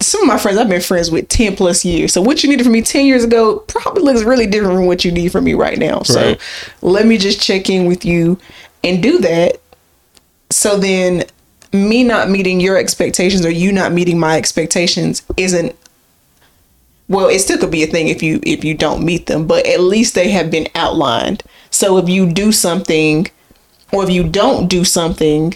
[0.00, 2.12] some of my friends I've been friends with 10 plus years.
[2.12, 5.04] So what you needed from me 10 years ago probably looks really different from what
[5.04, 6.02] you need from me right now.
[6.02, 6.36] So
[6.80, 8.38] let me just check in with you
[8.82, 9.60] and do that.
[10.50, 11.24] So then
[11.72, 15.74] me not meeting your expectations or you not meeting my expectations isn't
[17.08, 19.66] well it still could be a thing if you if you don't meet them but
[19.66, 23.26] at least they have been outlined so if you do something
[23.92, 25.54] or if you don't do something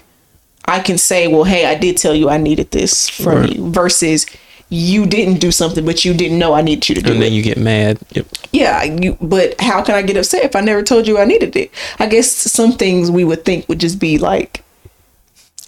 [0.67, 3.53] i can say well hey i did tell you i needed this from Right.
[3.57, 4.27] you versus
[4.69, 7.21] you didn't do something but you didn't know i needed you to do and it.
[7.21, 7.99] then you get mad.
[8.13, 8.27] Yep.
[8.53, 11.55] yeah you but how can i get upset if i never told you i needed
[11.57, 11.71] it?
[12.01, 14.65] I guess some things we would think would just be like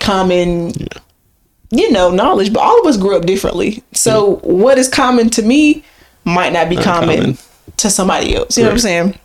[0.01, 0.73] common
[1.71, 3.83] you know knowledge but all of us grew up differently.
[3.93, 5.85] So what is common to me
[6.25, 7.39] might not be common,
[7.79, 8.57] to somebody else.
[8.57, 9.19] You know what i'm saying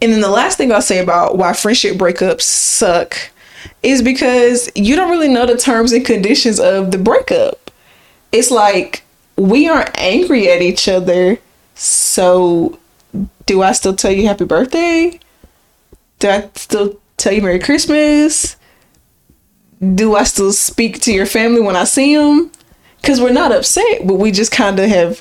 [0.00, 3.30] and then the last thing i'll say about why friendship breakups suck
[3.82, 7.70] is because you don't really know the terms and conditions of the breakup.
[8.32, 9.02] It's like
[9.36, 11.38] we aren't angry at each other
[11.74, 12.78] so
[13.46, 15.18] do i still tell you happy birthday?
[16.20, 18.56] Do i still tell you merry christmas?
[19.94, 22.50] Do i still speak to your family when i see them
[23.00, 25.20] because we're not upset but we just kind of have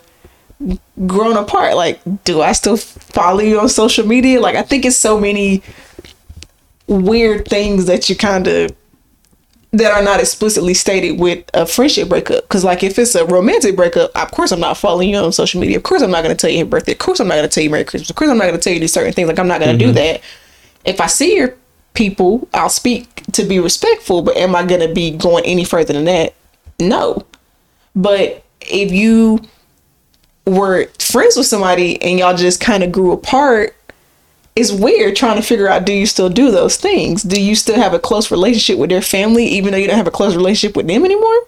[1.07, 4.97] grown apart like do i still follow you on social media like i think it's
[4.97, 5.61] so many
[6.87, 8.73] weird things that you kind of
[9.73, 12.43] that are not explicitly stated with a friendship breakup.
[12.43, 15.59] Because, like, if it's a romantic breakup, of course I'm not following you on social
[15.59, 15.77] media.
[15.77, 16.91] Of course I'm not going to tell you your birthday.
[16.91, 18.11] Of course I'm not going to tell you Merry Christmas.
[18.11, 19.27] Of course I'm not going to tell you these certain things.
[19.27, 19.95] Like, I'm not going to do mm-hmm.
[19.95, 20.21] that.
[20.85, 21.55] If I see your
[21.95, 24.21] people, I'll speak to be respectful.
[24.21, 26.35] But am I going to be going any further than that?
[26.79, 27.25] No.
[27.95, 29.39] But if you
[30.45, 33.75] were friends with somebody and y'all just kind of grew apart,
[34.55, 37.23] it's weird trying to figure out do you still do those things?
[37.23, 40.07] Do you still have a close relationship with their family even though you don't have
[40.07, 41.41] a close relationship with them anymore?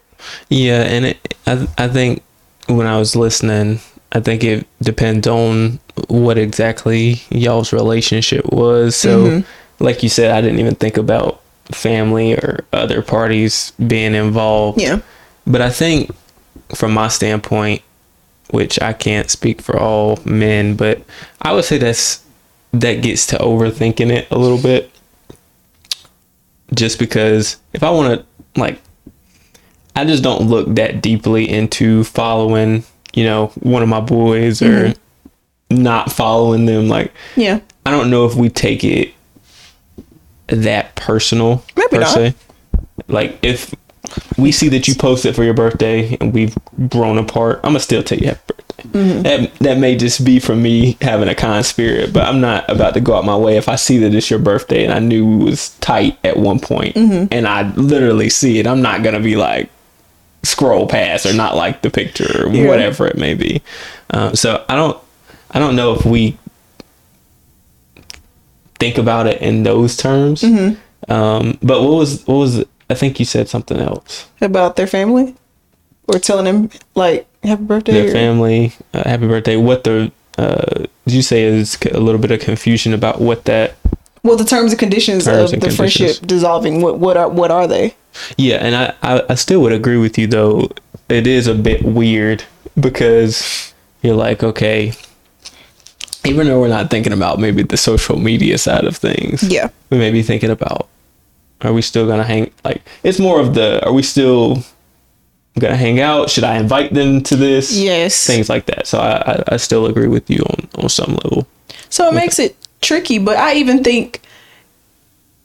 [0.50, 2.24] Yeah, and it, I I think
[2.68, 3.80] when I was listening,
[4.12, 8.96] I think it depends on what exactly y'all's relationship was.
[8.96, 9.84] So, mm-hmm.
[9.84, 11.42] like you said, I didn't even think about
[11.72, 14.82] family or other parties being involved.
[14.82, 15.00] Yeah.
[15.46, 16.12] But I think
[16.74, 17.82] from my standpoint,
[18.50, 21.02] which I can't speak for all men, but
[21.42, 22.24] I would say that's
[22.72, 24.92] that gets to overthinking it a little bit.
[26.74, 28.80] Just because if I want to like
[29.96, 32.84] I just don't look that deeply into following,
[33.14, 35.84] you know, one of my boys or mm-hmm.
[35.84, 37.60] not following them like Yeah.
[37.86, 39.14] I don't know if we take it
[40.48, 42.14] that personal Maybe per not.
[42.14, 42.36] se.
[43.08, 43.74] Like if
[44.38, 46.56] we see that you posted for your birthday and we've
[46.90, 48.84] grown apart, I'm gonna still tell you happy birthday.
[48.90, 49.22] Mm-hmm.
[49.24, 52.94] That that may just be from me having a kind spirit, but I'm not about
[52.96, 55.26] to go out my way if I see that it's your birthday and I knew
[55.26, 57.28] we was tight at one point Mm-hmm.
[57.32, 58.68] and I literally see it.
[58.68, 59.70] I'm not gonna be like
[60.44, 62.68] scroll past or not like the picture or Yeah.
[62.68, 63.62] whatever it may be.
[64.12, 64.98] Um, so I don't
[65.52, 66.38] I don't know if we
[68.80, 70.42] think about it in those terms.
[70.42, 71.12] Mm-hmm.
[71.12, 74.28] Um, but what was what was I think you said something else.
[74.42, 75.36] About their family?
[76.08, 77.94] Or telling them like happy birthday?
[77.94, 79.58] Their or- family, uh, happy birthday.
[79.58, 83.76] What the uh, you say is a little bit of confusion about what that?
[84.22, 85.78] Well, the terms and conditions Terms of and the conditions.
[85.98, 86.82] friendship dissolving.
[86.82, 87.96] What what are what are they?
[88.38, 90.70] Yeah, and I, I I still would agree with you though.
[91.10, 92.44] It is a bit weird
[92.80, 94.94] because you're like, okay,
[96.26, 99.70] even though we're not thinking about maybe the social media side of things, Yeah.
[99.90, 100.88] we may be thinking about
[101.62, 104.64] are we still gonna hang like it's more of the are we still
[105.60, 108.26] gonna hang out should i invite them to this Yes.
[108.28, 111.48] things like that so i i, I still agree with you on on some level
[111.90, 114.20] So it makes it tricky, but I even think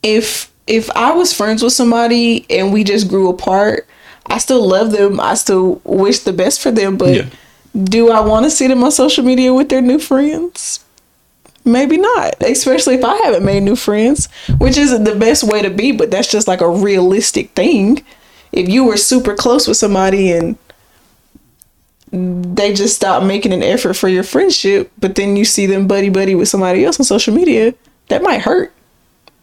[0.03, 3.87] if if I was friends with somebody and we just grew apart,
[4.27, 5.21] I still love them.
[5.21, 7.27] I still wish the best for them, but Yeah.
[7.75, 10.81] do I want to see them on social media with their new friends?
[11.65, 15.71] Maybe not, especially if I haven't made new friends, which isn't the best way to
[15.71, 18.03] be, but that's just like a realistic thing.
[18.51, 20.57] If you were super close with somebody and
[22.13, 26.09] they just stop making an effort for your friendship, but then you see them buddy
[26.09, 27.75] buddy with somebody else on social media,
[28.09, 28.73] that might hurt.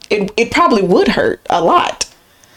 [0.09, 2.05] It it probably would hurt a lot.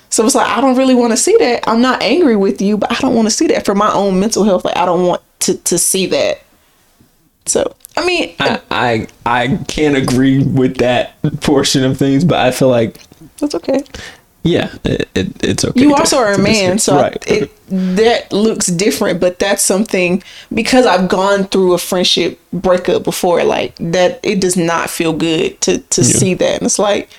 [0.09, 1.69] So it's like I don't really want to see that.
[1.69, 4.19] I'm not angry with you, but I don't want to see that for my own
[4.19, 4.65] mental health.
[4.65, 6.43] Like I don't want to to see that.
[7.47, 12.51] So I mean, I, I I can't agree with that portion of things, but I
[12.51, 12.99] feel like
[13.39, 13.83] that's okay.
[14.45, 15.81] yeah, it, it, it's okay.
[15.81, 17.23] You to- also are a man, so right.
[17.27, 19.21] it that looks different.
[19.21, 20.23] But that's something
[20.55, 23.45] because I've gone through a friendship breakup before.
[23.45, 26.55] Like that, it does not feel good to to see that.
[26.55, 27.11] And it's like,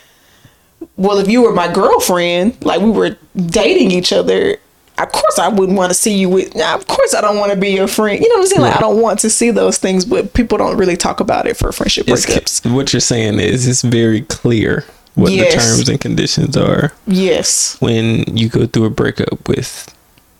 [0.95, 4.57] well, if you were my girlfriend, like we were dating each other.
[5.03, 6.55] Of course, I wouldn't want to see you with.
[6.55, 8.21] Now, of course, I don't want to be your friend.
[8.21, 8.61] You know what I'm saying?
[8.61, 11.57] Like, I don't want to see those things, but people don't really talk about it
[11.57, 12.71] for friendship It's- breakups.
[12.73, 14.85] what you're saying is it's very clear
[15.15, 15.53] what Yes.
[15.53, 17.75] the terms and conditions are Yes.
[17.79, 19.93] when you go through a breakup with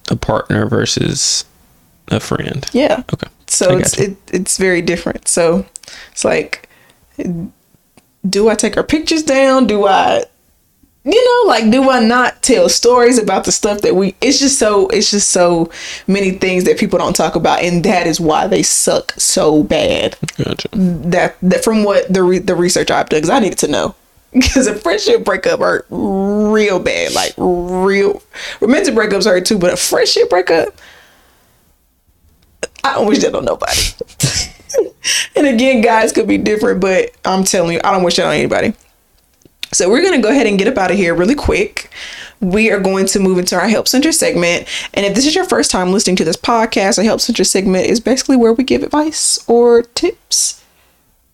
[0.10, 1.44] a partner versus
[2.10, 2.66] a friend.
[2.74, 3.04] Yeah.
[3.14, 3.28] Okay.
[3.48, 4.04] So it's you.
[4.06, 5.28] it, it's very different.
[5.28, 5.66] So
[6.12, 6.70] it's like,
[8.30, 9.68] do I take our pictures down?
[9.68, 10.24] Do I,
[11.04, 14.16] you know, like do I not tell stories about the stuff that we?
[14.22, 15.72] It's just so it's just so
[16.08, 20.16] many things that people don't talk about, and that is why they suck so bad.
[20.38, 20.70] Gotcha.
[20.74, 23.96] That that from what the re, the research I've done, because I needed to know.
[24.34, 28.24] Because a friendship breakup hurt real bad, like real.
[28.62, 30.70] Romantic breakups hurt too, but a friendship breakup,
[32.82, 33.82] I don't wish that on nobody.
[35.36, 38.34] and again, guys could be different, but I'm telling you, I don't wish that on
[38.34, 38.74] anybody.
[39.74, 41.92] So we're gonna go ahead and get up out of here really quick.
[42.40, 44.68] We are going to move into our Help Center segment.
[44.94, 47.86] And if this is your first time listening to this podcast, a Help Center segment
[47.86, 50.64] is basically where we give advice or tips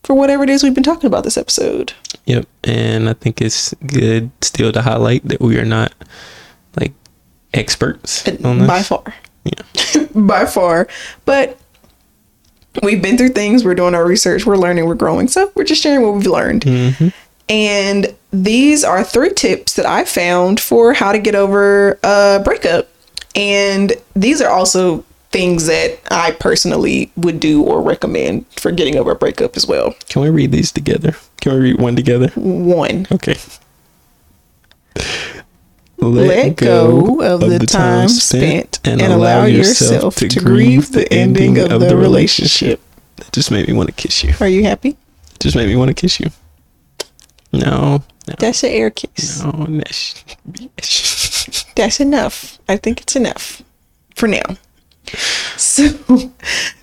[0.03, 1.93] for whatever it is we've been talking about this episode.
[2.25, 2.47] Yep.
[2.63, 5.93] And I think it's good still to highlight that we are not
[6.79, 6.93] like
[7.53, 8.67] experts uh, on this.
[8.67, 9.13] By far.
[9.45, 10.05] Yeah.
[10.15, 10.87] by far.
[11.25, 11.57] But
[12.83, 13.63] we've been through things.
[13.63, 14.45] We're doing our research.
[14.45, 14.85] We're learning.
[14.85, 15.27] We're growing.
[15.27, 16.63] So we're just sharing what we've learned.
[16.63, 17.07] Mm-hmm.
[17.49, 22.89] And these are three tips that I found for how to get over a breakup.
[23.35, 29.11] And these are also things that I personally would do or recommend for getting over
[29.11, 29.93] a breakup as well.
[30.09, 31.15] Can we read these together?
[31.41, 32.29] Can we read one together?
[32.35, 33.35] One, Okay.
[35.99, 41.95] let go of the time spent and allow yourself to grieve the ending of the
[41.97, 42.81] relationship.
[43.17, 44.33] That just made me want to kiss you.
[44.39, 44.89] Are you happy?
[44.89, 46.29] It Just made me want to kiss you.
[47.51, 48.03] No.
[48.27, 48.35] No.
[48.39, 49.43] That's an air kiss.
[49.43, 49.65] No.
[49.69, 51.65] Yes.
[51.75, 52.59] That's enough.
[52.67, 53.61] I think it's enough
[54.15, 54.57] for now.
[55.55, 55.87] So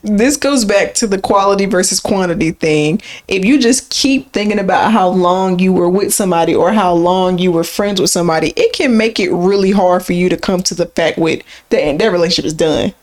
[0.02, 3.02] this goes back to the quality versus quantity thing.
[3.28, 7.36] If you just keep thinking about how long you were with somebody or how long
[7.38, 10.62] you were friends with somebody, it can make it really hard for you to come
[10.62, 12.94] to the fact with that their relationship is done.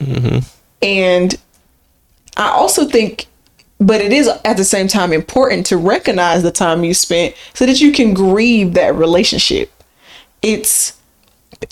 [0.00, 0.38] Mm-hmm.
[0.82, 1.34] And
[2.36, 3.26] I also think
[3.80, 7.64] but it is at the same time important to recognize the time you spent so
[7.66, 9.70] that you can grieve that relationship.
[10.42, 10.98] It's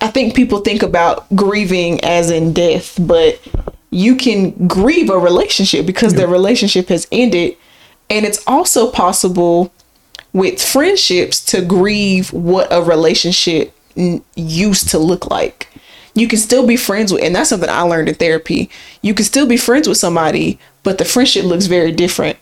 [0.01, 3.41] I think people think about grieving as in death, but
[3.91, 7.57] you can grieve a relationship because the relationship has ended.
[8.11, 9.73] And it's also possible
[10.33, 15.69] with friendships to grieve what a relationship n- used to look like.
[16.17, 18.71] You can still be friends with, and that's something I learned in therapy.
[19.03, 22.39] You can still be friends with somebody, but the friendship looks very different.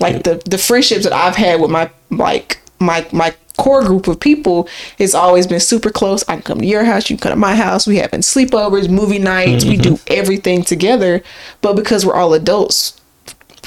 [0.00, 4.20] Like the the friendships that I've had with my like my my core group of
[4.20, 4.68] people
[4.98, 6.22] has always been super close.
[6.28, 7.86] I can come to your house, you can come to my house.
[7.86, 10.12] We having sleepovers, movie nights, we do mm-hmm.
[10.12, 11.22] everything together.
[11.62, 13.00] But because we're all adults,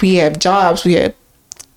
[0.01, 1.16] we have jobs, we have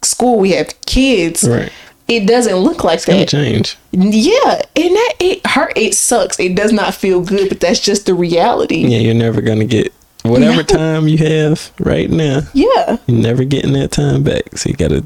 [0.02, 1.48] school, we have kids.
[1.48, 1.72] Right.
[2.16, 3.28] It doesn't look like Gotta that.
[3.28, 3.76] change.
[3.92, 5.72] Yeah, and that it hurt.
[5.76, 6.38] It sucks.
[6.40, 8.86] It does not feel good, but that's just the reality.
[8.86, 9.92] Yeah, you're never gonna get
[10.22, 10.62] whatever No.
[10.62, 12.42] time you have right now.
[12.54, 14.56] Yeah, You're never getting that time back.
[14.58, 15.04] So you gotta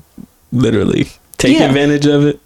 [0.53, 1.67] literally take Yeah.
[1.67, 2.41] advantage of it.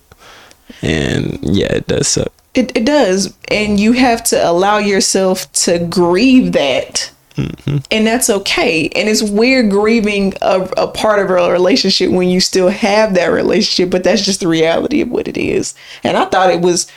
[0.82, 2.32] And yeah, it does suck.
[2.54, 7.78] it, it does, and you have to allow yourself to grieve that, Mm-hmm.
[7.90, 8.88] and that's okay.
[8.94, 13.28] And it's weird grieving a, a part of a relationship when you still have that
[13.28, 15.74] relationship, but that's just the reality of what it is.
[16.04, 16.90] And I thought it was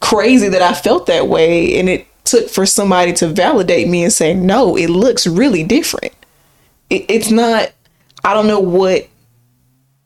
[0.00, 4.12] crazy that I felt that way, and it took for somebody to validate me and
[4.12, 6.14] say, no, it looks really different.
[6.90, 7.70] It, it's not.
[8.24, 9.08] I don't know what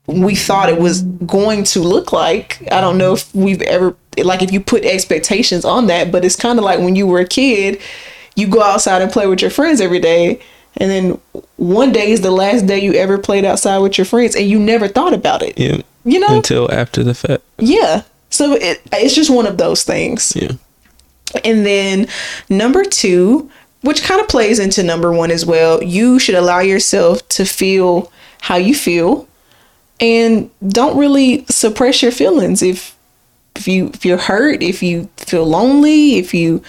[0.06, 2.66] we thought it was going to look like.
[2.72, 6.36] I don't know if we've ever like if you put expectations on that, but it's
[6.36, 7.80] kind of like when you were a kid,
[8.38, 10.40] you go outside and play with your friends every day,
[10.76, 11.20] and then
[11.56, 14.58] one day is the last day you ever played outside with your friends, and you
[14.58, 15.58] never thought about it.
[15.58, 15.82] Yeah.
[16.04, 16.36] You know?
[16.36, 17.42] Until after the fact.
[17.58, 18.02] Yeah.
[18.30, 20.34] So it, it's just one of those things.
[20.36, 20.52] Yeah.
[21.44, 22.08] And then
[22.48, 23.50] number two,
[23.82, 28.10] which kind of plays into number one as well, you should allow yourself to feel
[28.40, 29.28] how you feel
[30.00, 32.96] and don't really suppress your feelings if
[33.56, 36.62] if you if you're hurt, if you feel lonely, if you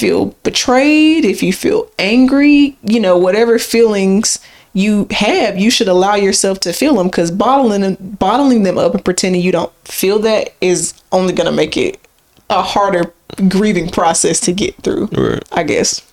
[0.00, 4.38] feel betrayed, if you feel angry, you know, whatever feelings
[4.72, 8.94] you have, you should allow yourself to feel them because bottling them, bottling them up
[8.94, 12.00] and pretending you don't feel that is only going to make it
[12.48, 13.12] a harder
[13.48, 15.06] grieving process to get through.
[15.06, 15.42] Right.
[15.52, 16.06] I guess.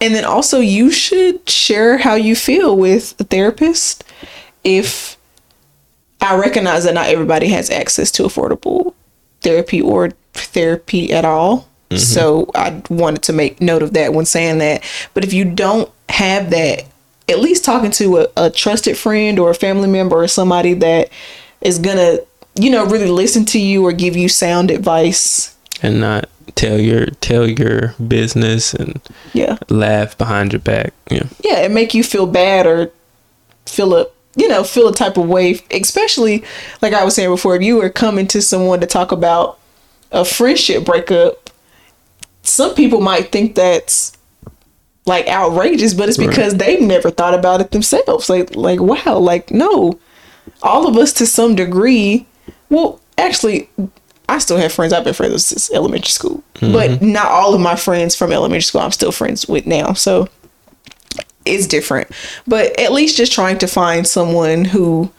[0.00, 4.04] And then also, you should share how you feel with a therapist.
[4.64, 5.16] If
[6.20, 8.94] I recognize that not everybody has access to affordable
[9.42, 11.68] therapy or therapy at all.
[11.90, 11.98] Mm-hmm.
[11.98, 14.82] So I wanted to make note of that when saying that.
[15.14, 16.84] But if you don't have that,
[17.28, 21.10] at least talking to a, a trusted friend or a family member or somebody that
[21.60, 22.18] is gonna,
[22.54, 25.56] you know, really listen to you or give you sound advice.
[25.82, 29.00] And not tell your tell your business and
[29.32, 29.58] Yeah.
[29.68, 30.92] laugh behind your back.
[31.10, 31.24] Yeah.
[31.44, 32.90] yeah, it make you feel bad or
[33.66, 34.06] feel a
[34.36, 35.60] you know feel a type of way.
[35.70, 36.44] Especially
[36.82, 39.58] like I was saying before, if you were coming to someone to talk about
[40.12, 41.45] a friendship breakup,
[42.46, 44.16] some people might think that's
[45.04, 48.28] like outrageous, but it's because they've never thought about it themselves.
[48.28, 49.98] Like like wow, like no,
[50.62, 52.26] all of us to some degree.
[52.70, 53.70] Well, actually.
[54.28, 57.12] I still have friends I've been friends since elementary school, but mm-hmm.
[57.12, 59.92] not all of my friends from elementary school I'm still friends with now.
[59.92, 60.28] So
[61.44, 62.10] it's different.
[62.46, 65.12] But at least just trying to find someone who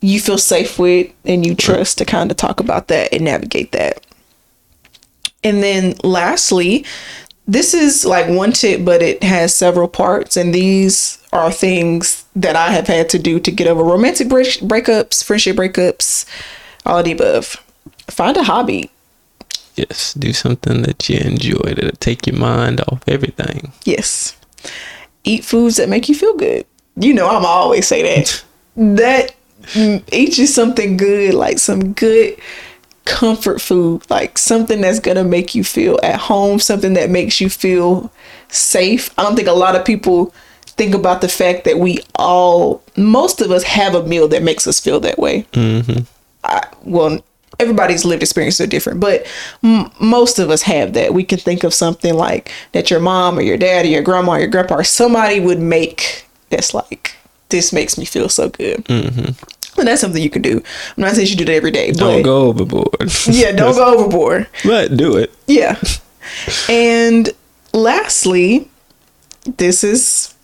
[0.00, 3.72] you feel safe with and you trust to kind of talk about that and navigate
[3.72, 4.04] that.
[5.44, 6.84] And then lastly,
[7.46, 10.36] this is like one tip, but it has several parts.
[10.36, 14.60] And these are things that I have had to do to get over romantic break-
[14.60, 16.24] breakups, friendship breakups,
[16.86, 17.56] all of the above.
[18.08, 18.90] Find a hobby.
[19.74, 20.14] Yes.
[20.14, 23.72] Do something that you enjoy that'll take your mind off everything.
[23.84, 24.36] Yes.
[25.24, 26.66] Eat foods that make you feel good.
[26.96, 28.44] You know, I'm always say that.
[28.76, 29.34] that
[29.72, 32.36] mm, eat you something good, like some good
[33.04, 37.48] comfort food, like something that's gonna make you feel at home, something that makes you
[37.48, 38.12] feel
[38.48, 39.10] safe.
[39.18, 40.34] I don't think a lot of people
[40.66, 44.66] think about the fact that we all, most of us, have a meal that makes
[44.66, 45.46] us feel that way.
[46.44, 47.22] I, well,
[47.58, 49.26] everybody's lived experiences are different, but
[49.62, 51.14] m- most of us have that.
[51.14, 54.32] We can think of something like that your mom or your dad or your grandma
[54.32, 57.16] or your grandpa or somebody would make that's like,
[57.48, 58.84] this makes me feel so good.
[58.84, 59.32] Mm-hmm.
[59.78, 60.62] And that's something you can do.
[60.96, 63.10] I'm not saying you should do that every day, Don't go overboard.
[63.26, 64.46] yeah, don't go overboard.
[64.64, 65.32] But do it.
[65.46, 65.80] Yeah.
[66.68, 67.30] And
[67.72, 68.68] lastly,
[69.56, 70.34] this is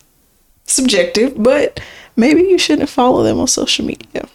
[0.65, 1.81] subjective, but
[2.17, 4.27] maybe you shouldn't follow them on social media.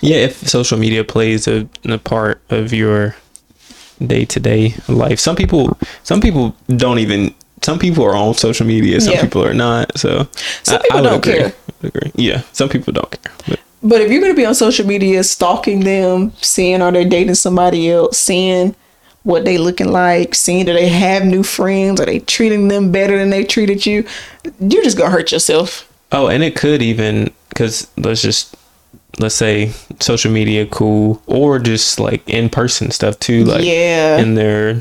[0.00, 3.14] Yeah, if social media plays a, a part of your
[4.04, 7.34] day to day life, some people some people don't even.
[7.62, 9.00] Some people are on social media.
[9.00, 9.22] Some Yeah.
[9.22, 9.96] people are not.
[9.96, 10.28] So
[10.64, 11.38] Some people would don't agree.
[11.38, 11.52] care.
[12.14, 13.32] Yeah, some people don't care.
[13.48, 17.04] But But if you're going to be on social media stalking them, seeing are they
[17.04, 18.74] dating somebody else, seeing
[19.24, 23.16] what they looking like, seeing do they have new friends, are they treating them better
[23.18, 24.04] than they treated you,
[24.60, 25.90] you're just going to hurt yourself.
[26.12, 28.54] oh, and it could even because let's just
[29.20, 29.70] let's say
[30.00, 33.44] social media cool or just like in person stuff too.
[33.44, 34.18] Like Yeah.
[34.18, 34.80] in their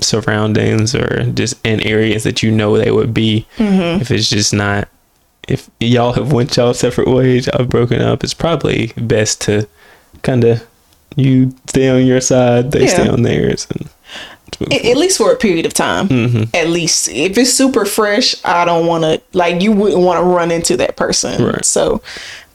[0.00, 4.00] surroundings or just in areas that you know they would be Mm-hmm.
[4.02, 4.88] if it's just not
[5.48, 9.66] if y'all have went y'all separate ways y'all broken up it's probably best to
[10.22, 10.66] kind of
[11.16, 13.88] you stay on your side they stay on theirs and
[14.72, 16.48] At least for a period of time.
[16.54, 20.24] At least if it's super fresh, I don't want to like you wouldn't want to
[20.24, 21.44] run into that person.
[21.44, 21.64] Right.
[21.64, 22.02] So,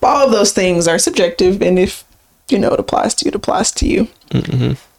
[0.02, 2.04] all of those things are subjective, and if
[2.48, 4.08] you know it applies to you, it applies to you.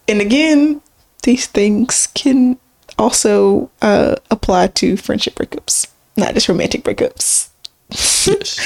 [0.09, 0.83] And again,
[1.23, 2.59] these things can
[2.99, 5.87] also uh, apply to friendship breakups,
[6.17, 7.50] not just romantic breakups.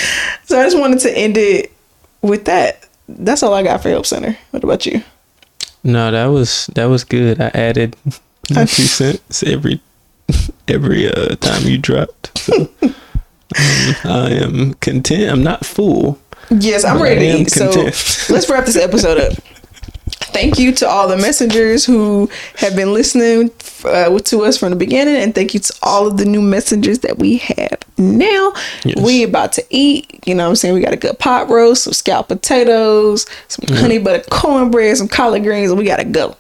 [0.44, 1.72] So I just wanted to end it
[2.20, 2.86] with that.
[3.08, 4.36] That's all I got for Help Center.
[4.50, 5.02] What about you?
[5.84, 7.94] no that was that was good i added
[8.50, 9.80] my two cents every
[10.66, 12.94] every uh time you dropped so, um,
[14.04, 16.18] i am content i'm not full
[16.50, 17.50] Yes, I'm ready to eat.
[17.50, 17.70] So
[18.30, 19.32] let's wrap this episode up.
[20.34, 23.50] Thank you to all the messengers who have been listening
[23.84, 26.98] uh, to us from the beginning, and thank you to all of the new messengers
[26.98, 28.52] that we have now.
[28.84, 29.00] Yes.
[29.00, 30.20] We about to eat.
[30.26, 30.74] You know what I'm saying?
[30.74, 35.44] We got a good pot roast, some scalloped potatoes, some honey butter cornbread, some collard
[35.44, 36.36] greens, and we gotta go.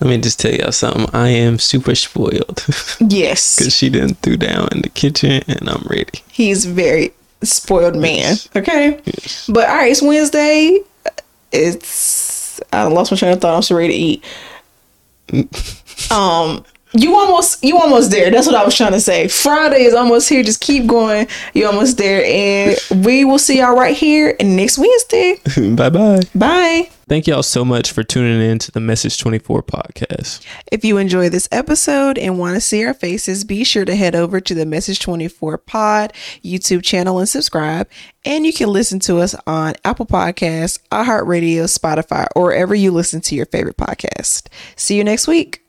[0.00, 2.64] let me just tell y'all something i am super spoiled
[3.00, 7.12] Yes, because she done threw down in the kitchen and i'm ready he's very
[7.42, 8.14] spoiled man.
[8.36, 8.48] Yes.
[8.56, 9.50] Okay, Yes.
[9.52, 10.78] but all right, it's Wednesday.
[11.52, 13.56] It's I lost my train of thought.
[13.56, 14.24] I'm so ready to eat.
[16.10, 16.64] um,
[16.96, 18.30] You almost you almost there.
[18.30, 19.28] That's what I was trying to say.
[19.28, 20.42] Friday is almost here.
[20.42, 21.26] Just keep going.
[21.52, 22.24] You're almost there.
[22.24, 25.40] And we will see y'all right here next Wednesday.
[25.74, 26.20] bye bye.
[26.34, 26.90] Bye.
[27.06, 30.46] Thank y'all so much for tuning in to the Message 24 podcast.
[30.72, 34.14] If you enjoy this episode and want to see our faces, be sure to head
[34.14, 36.12] over to the Message 24 Pod
[36.42, 37.90] YouTube channel and subscribe.
[38.24, 43.20] And you can listen to us on Apple Podcasts, iHeartRadio, Spotify, or wherever you listen
[43.22, 44.46] to your favorite podcast.
[44.76, 45.63] See you next week.